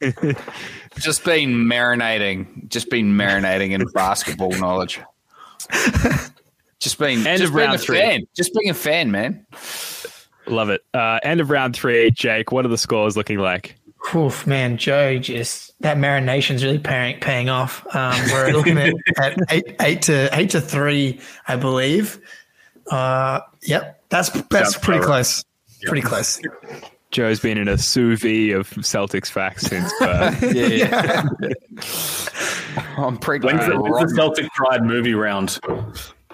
[0.99, 5.01] Just been marinating, just been marinating in basketball knowledge.
[6.81, 7.99] Just been, End just of being round a three.
[7.99, 9.47] fan, just being a fan, man.
[10.47, 10.83] Love it.
[10.93, 12.51] Uh, end of round three, Jake.
[12.53, 13.77] What are the scores looking like?
[14.15, 17.87] Oof, man, Joe, just that marination's really paying paying off.
[17.95, 22.21] Um, we're looking at, at eight, eight to eight to three, I believe.
[22.91, 25.15] Uh, yep, that's that's Sounds pretty about right.
[25.25, 25.45] close.
[25.87, 26.41] Pretty close.
[27.11, 30.43] Joe's been in a sous vide of Celtics facts since birth.
[30.55, 31.25] Yeah,
[32.97, 33.45] I'm pretty.
[33.47, 35.59] When's the, when's the Celtic Pride movie round?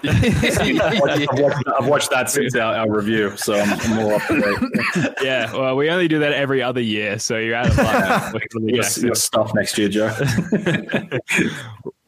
[0.03, 4.41] I've, watched, I've watched that since our, our review, so I'm, I'm more up to
[4.41, 5.13] date.
[5.21, 8.43] yeah, well, we only do that every other year, so you're out of luck.
[8.61, 10.07] Your, your stuff next year, Joe.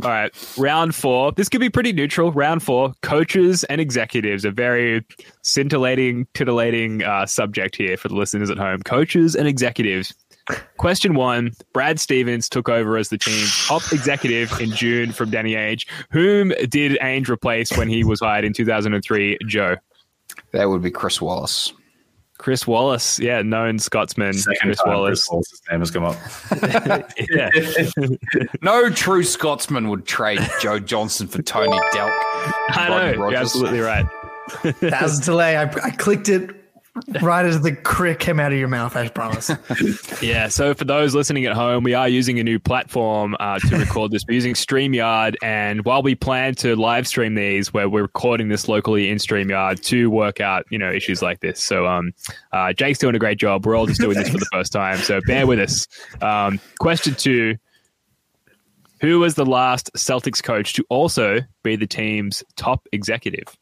[0.04, 1.32] All right, round four.
[1.34, 2.32] This could be pretty neutral.
[2.32, 5.06] Round four, coaches and executives, a very
[5.44, 8.82] scintillating, titillating uh, subject here for the listeners at home.
[8.82, 10.14] Coaches and executives.
[10.78, 15.54] Question one Brad Stevens took over as the team's top executive in June from Danny
[15.54, 15.88] Ainge.
[16.12, 19.38] Whom did Ainge replace when he was hired in 2003?
[19.48, 19.78] Joe.
[20.54, 21.74] That would be Chris Wallace.
[22.42, 24.34] Chris Wallace, yeah, known Scotsman.
[24.34, 25.28] Second Chris time Wallace.
[25.28, 26.18] Chris Wallace's name has come up.
[27.30, 27.50] Yeah,
[28.64, 32.10] No true Scotsman would trade Joe Johnson for Tony Delk.
[32.70, 33.30] I Rodney know.
[33.30, 34.08] You're absolutely right.
[34.64, 35.56] That was a delay.
[35.56, 36.61] I, I clicked it
[37.22, 38.96] right as the crick came out of your mouth.
[38.96, 39.52] I promise.
[40.22, 43.78] Yeah, so for those listening at home, we are using a new platform uh, to
[43.78, 44.24] record this.
[44.28, 48.68] We're using StreamYard, and while we plan to live stream these, where we're recording this
[48.68, 51.64] locally in StreamYard to work out, you know, issues like this.
[51.64, 52.12] So, um,
[52.52, 53.66] uh, Jake's doing a great job.
[53.66, 55.88] We're all just doing this for the first time, so bear with us.
[56.22, 57.58] Um, question two:
[59.00, 63.58] Who was the last Celtics coach to also be the team's top executive?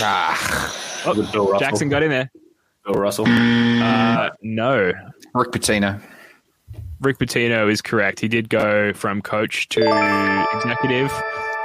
[0.00, 1.58] Ah, Oh, With Bill Russell.
[1.60, 2.30] Jackson got in there.
[2.84, 3.26] Bill Russell.
[3.28, 4.92] Uh, no.
[5.34, 6.00] Rick Pitino.
[7.00, 8.18] Rick Pitino is correct.
[8.20, 9.80] He did go from coach to
[10.54, 11.12] executive,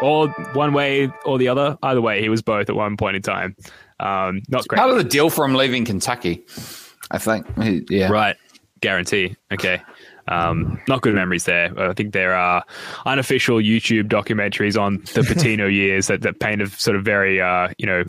[0.01, 1.77] or one way or the other.
[1.81, 3.55] Either way, he was both at one point in time.
[3.99, 4.77] Um, not great.
[4.77, 6.43] Part of the deal from leaving Kentucky,
[7.11, 7.45] I think.
[7.89, 8.09] Yeah.
[8.09, 8.35] Right.
[8.81, 9.35] Guarantee.
[9.53, 9.81] Okay.
[10.27, 11.73] Um, not good memories there.
[11.79, 12.63] I think there are
[13.05, 17.69] unofficial YouTube documentaries on the Pitino years that, that paint a sort of very, uh,
[17.77, 18.03] you know,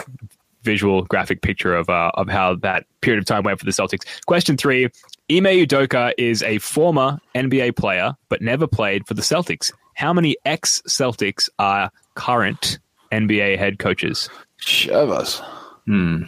[0.62, 4.05] visual graphic picture of uh, of how that period of time went for the Celtics.
[4.27, 4.85] Question three:
[5.31, 9.72] Ime Udoka is a former NBA player, but never played for the Celtics.
[9.94, 12.79] How many ex Celtics are current
[13.11, 14.29] NBA head coaches?
[14.57, 15.40] Shivers.
[15.87, 16.25] Hmm.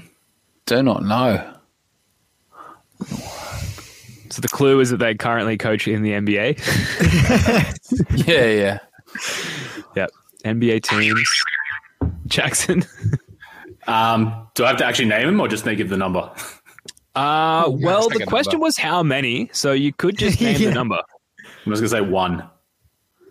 [0.66, 1.54] Do not know.
[4.34, 6.58] So the clue is that they currently coach in the NBA.
[8.26, 8.78] Yeah, yeah.
[9.94, 10.10] yep,
[10.44, 11.30] NBA teams.
[12.26, 12.84] Jackson.
[13.86, 16.32] Um, do I have to actually name him or just give the number?
[17.14, 18.64] Uh, well, the question number.
[18.64, 20.68] was how many, so you could just name Yeah.
[20.70, 20.98] the number.
[21.66, 22.40] I'm just gonna say one.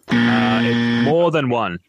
[0.08, 1.80] Uh, it- more than one.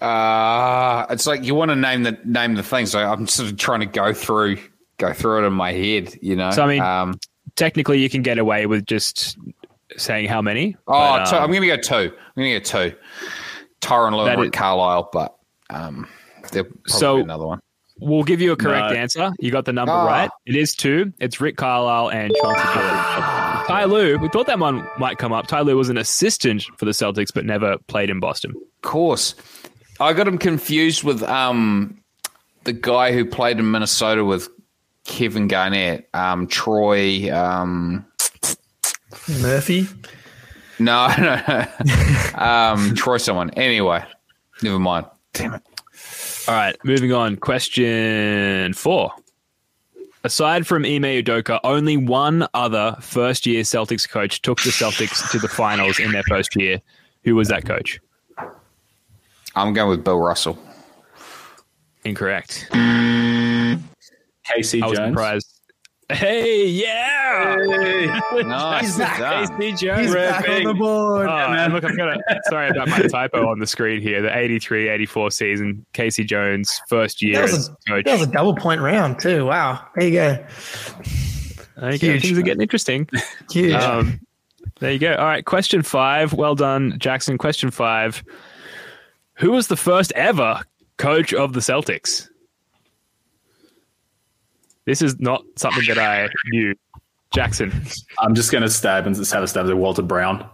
[0.00, 2.86] Uh, it's like you want to name the name the thing.
[2.86, 4.58] So I'm sort of trying to go through
[4.98, 6.14] go through it in my head.
[6.20, 6.50] You know.
[6.52, 7.18] So, I mean, um,
[7.56, 9.36] Technically, you can get away with just
[9.96, 10.76] saying how many.
[10.88, 11.94] oh, but, two, um, I'm going to go two.
[12.14, 12.96] I'm going to go two.
[13.80, 15.34] Tyronn Lue That and is- Carlisle, but
[15.70, 16.08] um,
[16.50, 17.60] there'll probably So- be another one.
[18.00, 18.96] we'll give you a correct No.
[18.96, 19.32] answer.
[19.38, 20.06] You got the number Ah.
[20.06, 20.30] right.
[20.46, 21.12] It is two.
[21.20, 23.66] It's Rick Carlisle and Chauncey Billups.
[23.66, 25.46] Ty Lue, we thought that one might come up.
[25.46, 28.52] Ty Lue was an assistant for the Celtics, but never played in Boston.
[28.56, 29.34] Of course,
[30.00, 31.98] I got him confused with um
[32.64, 34.48] the guy who played in Minnesota with
[35.04, 37.30] Kevin Garnett, um, Troy.
[37.34, 38.06] Um,
[39.40, 39.86] Murphy.
[40.78, 42.38] no, no, no.
[42.40, 43.16] um, Troy.
[43.18, 43.50] Someone.
[43.50, 44.04] Anyway,
[44.62, 45.06] never mind.
[45.32, 45.62] Damn it.
[46.48, 47.36] All right, moving on.
[47.36, 49.12] Question four.
[50.24, 55.38] Aside from Ime Udoka, only one other first year Celtics coach took the Celtics to
[55.40, 56.80] the finals in their first year.
[57.24, 58.00] Who was that coach?
[59.56, 60.56] I'm going with Bill Russell.
[62.04, 62.68] Incorrect.
[64.44, 64.82] K.C.
[64.82, 65.10] I was Jones.
[65.10, 65.48] surprised.
[66.10, 67.56] Hey, yeah!
[68.42, 68.82] Nice.
[68.84, 69.48] He's back.
[69.58, 69.86] K.C.
[69.86, 70.00] Jones.
[70.06, 71.28] He's back on the board.
[71.28, 74.20] Oh, and look, I've got a sorry about my typo on the screen here.
[74.20, 76.24] The 83 84 season, K.C.
[76.24, 78.04] Jones, first year That was as a- coach.
[78.04, 79.46] That was a double point round too.
[79.46, 79.86] Wow.
[79.96, 80.46] There you go.
[81.76, 82.06] There you go.
[82.06, 82.22] huge.
[82.22, 83.08] Things are getting interesting.
[83.50, 83.72] Huge.
[83.74, 84.20] Um,
[84.80, 85.14] there you go.
[85.14, 86.32] All right, question five.
[86.32, 87.38] Well done, Jackson.
[87.38, 88.22] Question five.
[89.34, 90.60] Who was the first ever
[90.98, 92.28] coach of the Celtics?
[94.84, 96.74] This is not something that I knew.
[97.32, 97.72] Jackson.
[98.18, 100.46] I'm just going to stab and just have a stab at Walter Brown,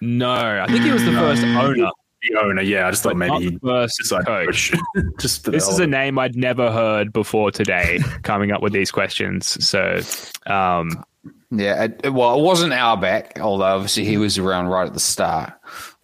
[0.00, 1.56] No, I think he was the first mm.
[1.56, 1.90] owner,
[2.22, 2.62] the owner.
[2.62, 4.72] Yeah, I just thought maybe he first decided coach.
[4.72, 5.04] coach.
[5.18, 8.72] just for the This is a name I'd never heard before today, coming up with
[8.72, 9.64] these questions.
[9.64, 10.00] So,
[10.46, 11.02] um,
[11.50, 15.52] Yeah, it, well, it wasn't Auerbach, although obviously he was around right at the start.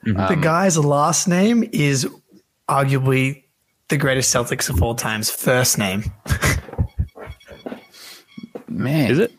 [0.06, 0.18] Mm-hmm.
[0.18, 2.08] the um, guy's last name is
[2.68, 3.42] arguably
[3.88, 6.04] the greatest Celtics of all time's first name.
[8.76, 9.32] Man, is it?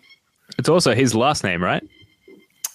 [0.58, 1.84] It's also his last name, right?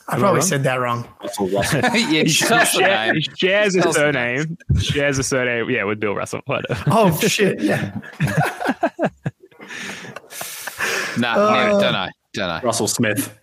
[0.09, 0.47] I probably wrong?
[0.47, 1.09] said that wrong.
[1.23, 1.81] Russell Russell.
[1.95, 3.15] yeah, tell us the name.
[3.15, 4.59] he shares a Tells the surname.
[4.79, 5.71] Shares a surname.
[5.71, 6.41] Yeah, with Bill Russell.
[6.47, 6.83] Whatever.
[6.89, 7.61] Oh shit!
[7.61, 7.99] Yeah.
[11.19, 12.55] No, no, don't know, don't know.
[12.55, 13.39] Uh, Russell Smith.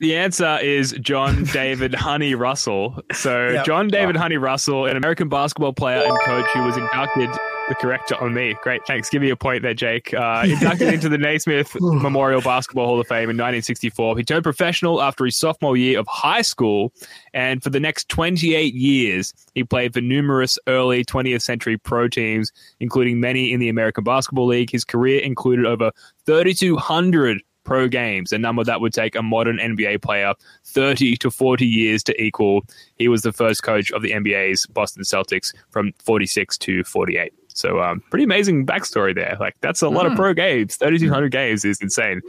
[0.00, 3.02] The answer is John David Honey Russell.
[3.12, 3.66] So, Yep.
[3.66, 7.28] John David Honey Russell, an American basketball player and coach who was inducted,
[7.68, 8.56] the correct on me.
[8.62, 8.84] Great.
[8.86, 9.10] Thanks.
[9.10, 10.12] Give me a point there, Jake.
[10.14, 14.16] Uh, inducted into the Naismith Memorial Basketball Hall of Fame in 1964.
[14.16, 16.92] He turned professional after his sophomore year of high school.
[17.34, 22.50] And for the next 28 years, he played for numerous early 20th century pro teams,
[22.80, 24.70] including many in the American Basketball League.
[24.70, 25.92] His career included over
[26.26, 31.64] 3,200 pro games, a number that would take a modern NBA player 30 to 40
[31.64, 32.62] years to equal.
[32.96, 37.32] He was the first coach of the NBA's Boston Celtics from 46 to 48.
[37.54, 39.36] So, um, pretty amazing backstory there.
[39.38, 40.74] Like, that's a lot of pro games.
[40.78, 42.22] 3,200 games is insane.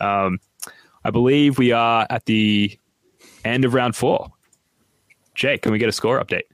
[0.00, 0.40] Um,
[1.04, 2.76] I believe we are at the
[3.44, 4.32] end of round four.
[5.36, 6.49] Jake, can we get a score update?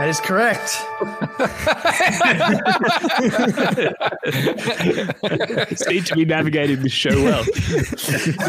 [0.00, 0.70] That is correct.
[5.78, 7.44] Seem to be navigating this show well.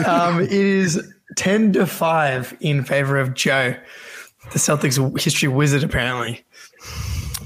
[0.08, 3.76] Um, it is ten to five in favor of Joe,
[4.54, 5.84] the Celtics history wizard.
[5.84, 6.42] Apparently,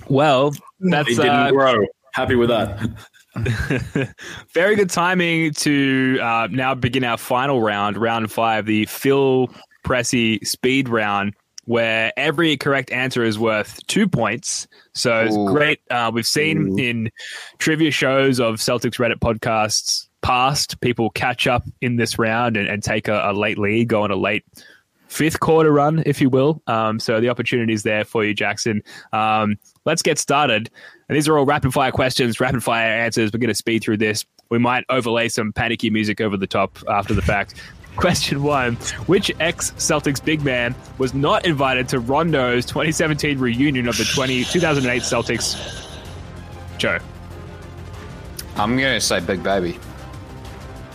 [0.08, 0.60] Well, He
[0.92, 1.88] that's didn't uh, grow.
[2.14, 2.88] Happy with that.
[4.54, 9.50] very good timing to uh, now begin our final round, round five, the Phil
[9.84, 11.34] Pressey speed round,
[11.66, 14.68] where every correct answer is worth two points.
[14.94, 15.82] So it's great.
[15.90, 17.12] Uh, we've seen in
[17.58, 22.82] trivia shows of Celtics Reddit podcasts past, people catch up in this round and, and
[22.82, 24.44] take a, a late lead, go on a late
[25.08, 26.64] fifth quarter run, if you will.
[26.66, 28.82] Um, so the opportunity is there for you, Jackson.
[29.14, 30.70] Um, let's get started.
[31.08, 33.32] And these are all rapid fire questions, rapid fire answers.
[33.32, 34.26] We're going to speed through this.
[34.50, 37.62] We might overlay some panicky music over the top after the fact.
[38.06, 38.76] Question one
[39.08, 44.44] Which ex Celtics big man was not invited to Rondo's 2017 reunion of the 20,
[44.46, 45.92] 2008 Celtics?
[46.78, 47.00] Joe.
[48.58, 49.80] I'm going to say Big Baby.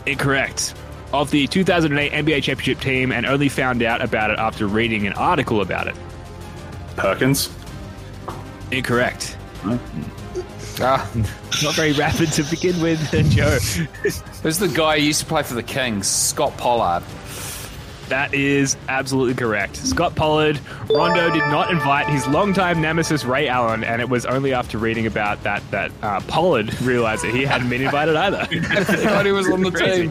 [0.07, 0.75] Incorrect.
[1.13, 5.13] Of the 2008 NBA championship team and only found out about it after reading an
[5.15, 5.97] article about it.
[6.97, 7.51] Perkins.
[8.71, 9.33] Incorrect.
[9.63, 9.77] Hmm.
[10.83, 11.11] Ah,
[11.63, 13.59] Not very rapid to begin with, Joe.
[14.43, 16.07] who's the guy who used to play for the Kings?
[16.09, 17.03] Scott Pollard.
[18.09, 19.77] That is absolutely correct.
[19.77, 24.53] Scott Pollard, Rondo did not invite his longtime nemesis Ray Allen, and it was only
[24.53, 28.39] after reading about that that uh, Pollard realized that he hadn't been invited either.
[29.05, 30.11] God, he was on the team.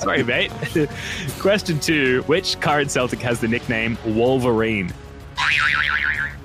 [0.00, 0.50] Sorry, mate.
[1.38, 4.92] Question two: Which current Celtic has the nickname Wolverine?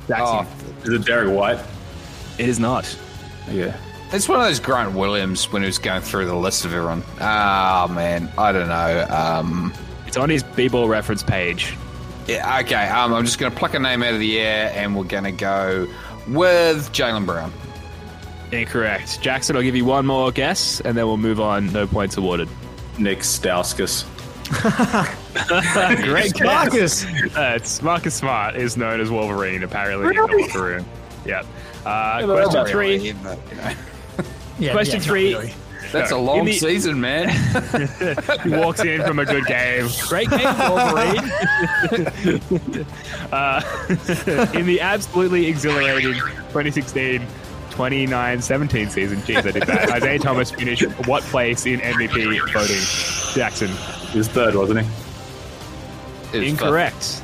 [0.07, 0.45] Jackson.
[0.47, 0.47] Oh,
[0.83, 1.59] Is it Derrick White?
[2.37, 2.97] It is not.
[3.49, 3.75] Yeah.
[4.11, 7.03] it's one of those Grant Williams when he was going through the list of everyone.
[7.19, 9.07] Ah, man, I don't know.
[9.09, 9.73] Um,
[10.05, 11.75] It's on his b-ball reference page.
[12.27, 14.95] yeah, okay, um, I'm just going to pluck a name out of the air, and
[14.95, 15.87] we're going to go
[16.27, 17.51] with Jaylen Brown.
[18.51, 19.21] Incorrect.
[19.21, 21.71] Jackson, I'll give you one more guess, and then we'll move on.
[21.73, 22.47] No points awarded.
[22.97, 24.05] Nick Stauskas.
[26.03, 26.43] Great guess.
[26.45, 27.05] Marcus.
[27.35, 30.85] Uh, it's Marcus Smart is known as Wolverine, apparently, in the locker room.
[31.25, 31.43] Yeah.
[31.87, 33.13] Uh, question three.
[34.59, 35.53] Yeah, Question yeah, not thrh really.
[35.91, 37.29] That's a No, in long the- season, man.
[38.43, 39.87] He walks in from a good game.
[40.07, 41.17] Great game, Wolverine.
[43.31, 43.61] uh,
[44.55, 47.21] in the absolutely exhilarating 2016
[47.69, 49.19] 29-17 season.
[49.19, 49.91] Jeez, I did that.
[49.91, 53.35] Isaiah Thomas finished what place in MVP voting?
[53.35, 53.69] Jackson.
[54.11, 54.87] He was third, wasn't he?
[56.39, 57.21] It's Incorrect.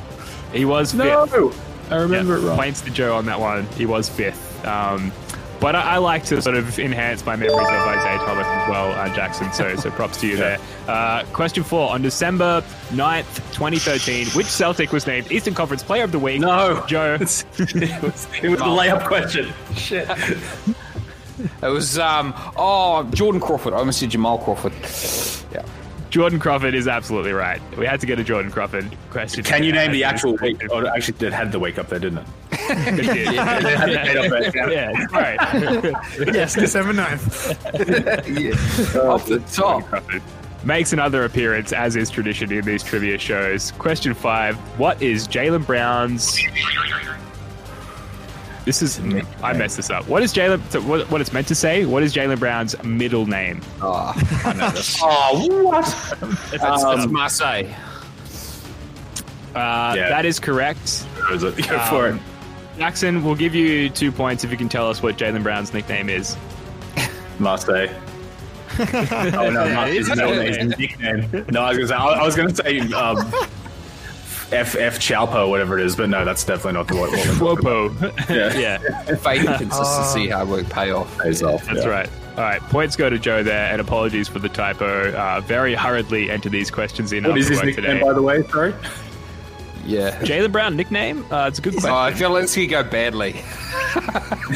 [0.52, 1.32] He was fifth.
[1.32, 1.52] No!
[1.90, 3.66] I remember Yeah, Points to Joe on that one.
[3.76, 4.43] He was fifth.
[4.64, 5.12] Um,
[5.60, 8.92] but I, I like to sort of enhance my memories of Isaiah Thomas as well,
[8.92, 9.50] uh, Jackson.
[9.52, 10.58] So, so props to you there.
[10.86, 11.90] Uh, question four.
[11.90, 16.40] On December 9th, 2013, which Celtic was named Eastern Conference Player of the Week?
[16.40, 16.84] No.
[16.86, 17.14] Joe.
[17.20, 17.46] it was,
[18.42, 19.52] it was a layup question.
[19.74, 20.08] Shit.
[21.62, 23.72] It was um oh Jordan Crawford.
[23.72, 24.72] I almost said Jamal Crawford.
[25.52, 25.64] Yeah.
[26.10, 27.60] Jordan Crawford is absolutely right.
[27.76, 29.42] We had to get a Jordan Crawford question.
[29.42, 30.62] Can you name the Yeah, actual week?
[30.70, 32.26] Oh, actually, it had the wake up there, didn't it?
[32.70, 33.16] It did.
[33.28, 33.70] It had the
[34.04, 34.70] date up.
[34.70, 36.34] Yeah, right.
[36.34, 37.54] Yes, December 9th.
[39.04, 39.84] Off the top.
[40.64, 43.70] Makes another appearance, as is tradition in these trivia shows.
[43.72, 46.38] Question five: What is Jaylen Brown's?
[48.64, 48.98] This is
[49.42, 50.08] I messed this up.
[50.08, 50.62] What is Jaylen?
[50.70, 51.84] So what, what it's meant to say?
[51.84, 53.60] What is Jaylen Brown's middle name?
[53.82, 54.14] Oh,
[54.46, 54.98] I know this.
[55.02, 55.84] Oh, what?
[56.50, 57.74] That's, Um, that's Marselles.
[59.54, 60.08] Uh, Yeah.
[60.08, 61.06] That is correct.
[61.28, 61.50] Go
[61.90, 62.20] for it.
[62.78, 66.08] Jackson, we'll give you two points if you can tell us what Jaylen Brown's nickname
[66.08, 66.36] is.
[67.38, 67.92] Marselles.
[69.34, 71.46] oh no, not his middle his nickname.
[71.50, 71.94] No, I was gonna say.
[71.94, 73.18] I I was gonna say um,
[74.50, 77.10] F F Chalpo, whatever it is, but no, that's definitely not the what.
[77.12, 77.96] what we're talking Wopo.
[78.14, 78.58] about.
[78.58, 78.78] yeah,
[79.16, 81.16] Faith and consistency, hard work pay off.
[81.20, 81.64] pays off.
[81.66, 81.88] that's yeah.
[81.88, 82.10] right.
[82.36, 85.12] All right, points go to Joe there, and apologies for the typo.
[85.12, 88.02] Uh, very hurriedly enter these questions in What after is his nickname, today.
[88.02, 88.42] by the way?
[88.48, 88.74] Sorry.
[89.86, 90.18] Yeah.
[90.20, 91.24] Jaylen Brown nickname?
[91.30, 91.90] Uh, it's a good question.
[91.90, 93.32] Oh, I feel like this go badly.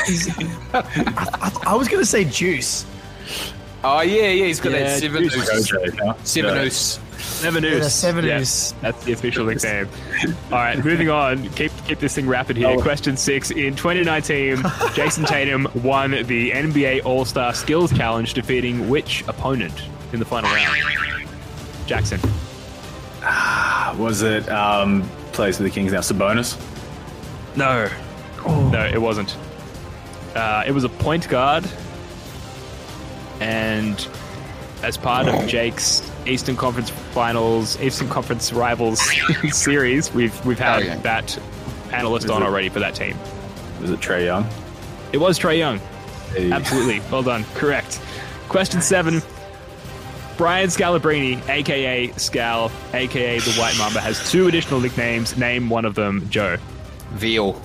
[0.06, 0.28] He's,
[0.74, 2.84] I, I was going to say Juice.
[3.84, 5.36] Oh yeah, yeah, he's got Yeah, that seven juice.
[5.36, 5.68] oos.
[6.28, 6.62] Seven Yeah.
[6.62, 6.98] oos.
[7.18, 7.84] Seven Yeah, Oos.
[7.84, 8.74] the Seven Yeah, Oos.
[8.80, 9.88] That's the official nickname.
[10.50, 11.48] All right, moving on.
[11.50, 12.68] Keep keep this thing rapid here.
[12.68, 12.80] Oh.
[12.82, 13.50] Question six.
[13.52, 14.56] In 2019,
[14.94, 19.74] Jayson Tatum won the NBA All Star Skills Challenge, defeating which opponent
[20.12, 20.76] in the final round?
[21.86, 22.20] Jackson.
[23.98, 25.08] Was it um,
[25.38, 26.00] plays for the Kings now?
[26.00, 26.58] Sabonis.
[27.56, 27.88] No.
[28.44, 29.36] No, it wasn't.
[30.34, 31.64] Uh, it was a point guard,
[33.40, 34.08] and
[34.82, 39.00] as part of Jake's Eastern Conference Finals, Eastern Conference Rivals
[39.52, 40.96] series, we've we've had Oh, yeah.
[40.98, 41.38] that
[41.92, 43.16] analyst Is on it- already for that team.
[43.80, 44.44] Was it Trae Young?
[45.12, 45.78] It was Trae Young.
[46.34, 46.50] Hey.
[46.50, 47.00] Absolutely.
[47.12, 47.44] Well done.
[47.54, 48.00] Correct.
[48.48, 49.22] Question seven.
[50.38, 55.36] Brian Scalabrine, aka Scal, aka the White Mamba, has two additional nicknames.
[55.36, 56.56] Name one of them, Joe.
[57.10, 57.60] Veal.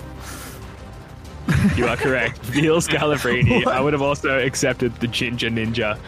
[1.76, 2.38] You are correct.
[2.38, 3.66] Veal Scalabrine.
[3.68, 5.98] I would have also accepted the Ginger Ninja.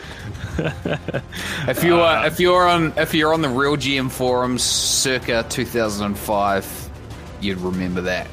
[1.68, 6.90] If you are, uh, if you're on, if you're on the RealGM forums circa 2005,
[7.42, 8.26] you'd remember that.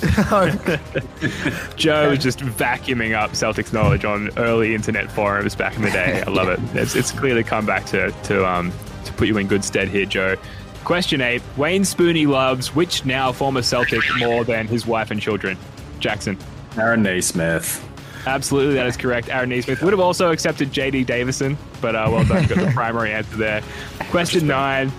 [1.76, 6.22] Joe is just vacuuming up Celtics knowledge on early internet forums back in the day.
[6.26, 6.76] I love it.
[6.76, 8.72] It's, it's clearly come back to to um
[9.04, 10.36] to put you in good stead here, Joe.
[10.84, 15.56] Question eight: Wayne Spooney loves which now former Celtic more than his wife and children?
[16.00, 16.36] Jackson.
[16.76, 17.82] Aaron Nesmith.
[18.26, 19.28] Absolutely, that is correct.
[19.28, 22.72] Aaron Nesmith would have also accepted JD Davison, but uh, well done, you got the
[22.74, 23.62] primary answer there.
[24.10, 24.90] Question nine.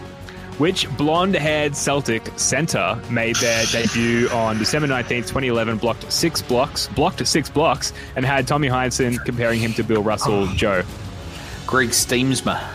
[0.58, 6.88] Which blonde haired Celtic centre made their debut on December 19th, 2011, blocked six blocks,
[6.88, 10.84] blocked six blocks, and had Tommy Heinsohn comparing him to Bill Russell, Joe?
[11.68, 12.66] Greg Stiemsma.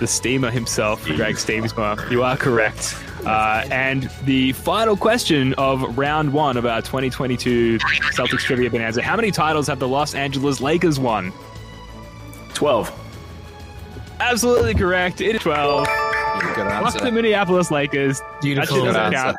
[0.00, 2.10] The steamer himself, Greg Stiemsma.
[2.10, 2.94] You are correct.
[3.24, 9.02] Uh, and the final question of round one of our 2022 Celtics Trivia Bonanza.
[9.02, 11.32] How many titles have the Los Angeles Lakers won?
[12.52, 12.92] Twelve.
[14.20, 15.20] Absolutely correct.
[15.20, 15.86] It is 12.
[16.40, 18.20] Good Fuck the Minneapolis Lakers.
[18.40, 18.76] Beautiful.
[18.76, 19.26] That shit doesn't Good count.
[19.28, 19.38] answer.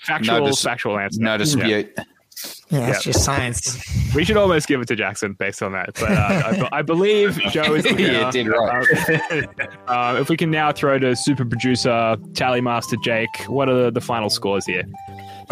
[0.00, 1.20] Factual, No dis- factual answer.
[1.20, 1.92] No dispute.
[1.96, 2.04] Yeah,
[2.44, 2.98] it's Yeah.
[3.12, 4.14] just science.
[4.14, 5.90] We should almost give it to Jackson based on that.
[5.94, 8.12] But uh, I, I believe Joe is the winner.
[8.12, 9.46] Yeah, dead right.
[9.88, 13.84] Uh, uh, if we can now throw to super producer, tally master Jake, what are
[13.84, 14.82] the, the final scores here?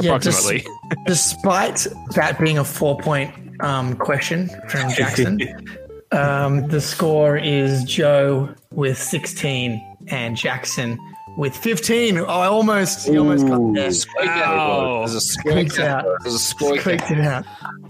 [0.00, 0.66] Yeah, just- Approximately.
[1.06, 5.38] Despite that being a four point um, question from Jackson,
[6.12, 10.98] um, the score is Joe with 16 and Jackson
[11.36, 12.18] with 15.
[12.18, 13.90] Oh, I almost, he almost got there.
[14.26, 14.98] Wow.
[15.00, 15.86] There's a Squeaked squeak.
[15.88, 16.04] out.
[16.22, 16.80] There's a squeak.
[16.80, 17.44] Squeaked it out.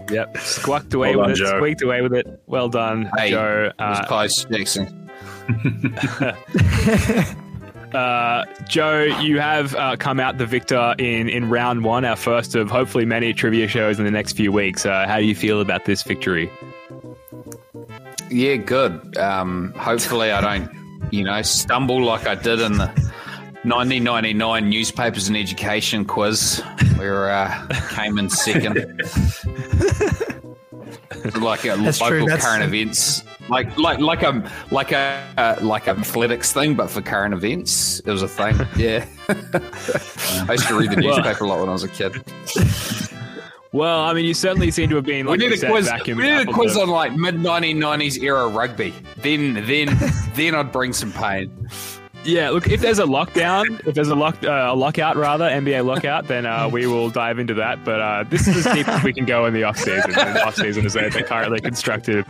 [0.09, 0.37] Yep.
[0.37, 1.49] Squawked away Well with done, it.
[1.51, 1.57] Joe.
[1.57, 2.41] Squeaked away with it.
[2.47, 3.71] Well done, Hey, Joe.
[3.77, 5.09] it was Uh, close, Jackson.
[7.93, 12.55] Uh, Joe, you have uh, come out the victor in, in round one, our first
[12.55, 14.85] of hopefully many trivia shows in the next few weeks.
[14.85, 16.49] Uh, how do you feel about this victory?
[18.29, 19.17] Yeah, good.
[19.17, 20.71] Um, hopefully, I don't,
[21.11, 22.87] you know, stumble like I did in the
[23.63, 26.59] 1999 newspapers and education quiz,
[26.95, 28.75] where uh, came in second.
[31.39, 35.55] like a That's true, local that's- current events, like like like a like a uh,
[35.61, 38.55] like a athletics thing, but for current events, it was a thing.
[38.75, 42.13] Yeah, I used to read the newspaper a lot when I was a kid.
[43.73, 45.89] Well, I mean, you certainly seem to have been We like need you a quiz.
[46.05, 48.93] We need a quiz of- on like mid 1990s era rugby.
[49.17, 49.97] Then then
[50.35, 51.69] then I'd bring some pain.
[52.23, 55.83] Yeah, look, if there's a lockdown, if there's a lock, uh, a lockout rather, NBA
[55.83, 57.83] lockout, then uh, we will dive into that.
[57.83, 60.11] But uh, this is as deep as we can go in the off season.
[60.11, 62.23] The off season is they're currently constructed.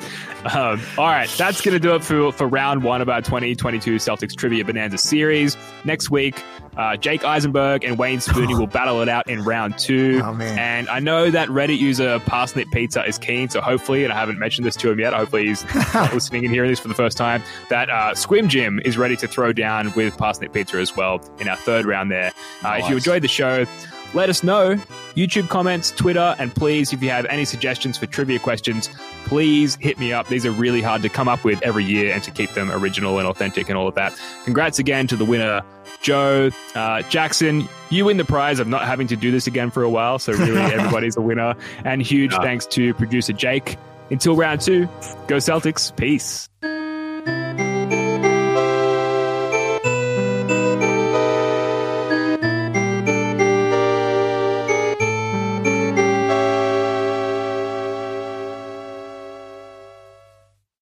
[0.45, 3.95] Um, all right, that's going to do it for for round one of our 2022
[3.97, 5.57] Celtics Trivia Bonanza series.
[5.83, 6.41] Next week,
[6.77, 10.21] uh, Jake Eisenberg and Wayne Spoonie will battle it out in round two.
[10.23, 10.33] Oh.
[10.41, 14.39] And I know that Reddit user Parsnip Pizza is keen, so hopefully, and I haven't
[14.39, 15.13] mentioned this to him yet.
[15.13, 15.63] Hopefully, he's
[16.13, 17.43] listening and hearing this for the first time.
[17.69, 21.47] That uh, Squim Jim is ready to throw down with Parsnip Pizza as well in
[21.47, 22.31] our third round there.
[22.63, 23.65] Uh, If you enjoyed the show,
[24.13, 24.75] let us know.
[25.15, 28.89] YouTube comments, Twitter, and please, if you have any suggestions for trivia questions,
[29.25, 30.27] please hit me up.
[30.27, 33.19] These are really hard to come up with every year and to keep them original
[33.19, 34.17] and authentic and all of that.
[34.45, 35.61] Congrats again to the winner,
[36.01, 36.49] Joe.
[36.75, 39.89] Uh, Jackson, you win the prize of not having to do this again for a
[39.89, 40.17] while.
[40.19, 41.55] So, really, everybody's a winner.
[41.83, 42.39] And huge Yeah.
[42.41, 43.77] thanks to producer Jake.
[44.09, 44.87] Until round two,
[45.27, 45.95] go Celtics.
[45.95, 46.49] Peace.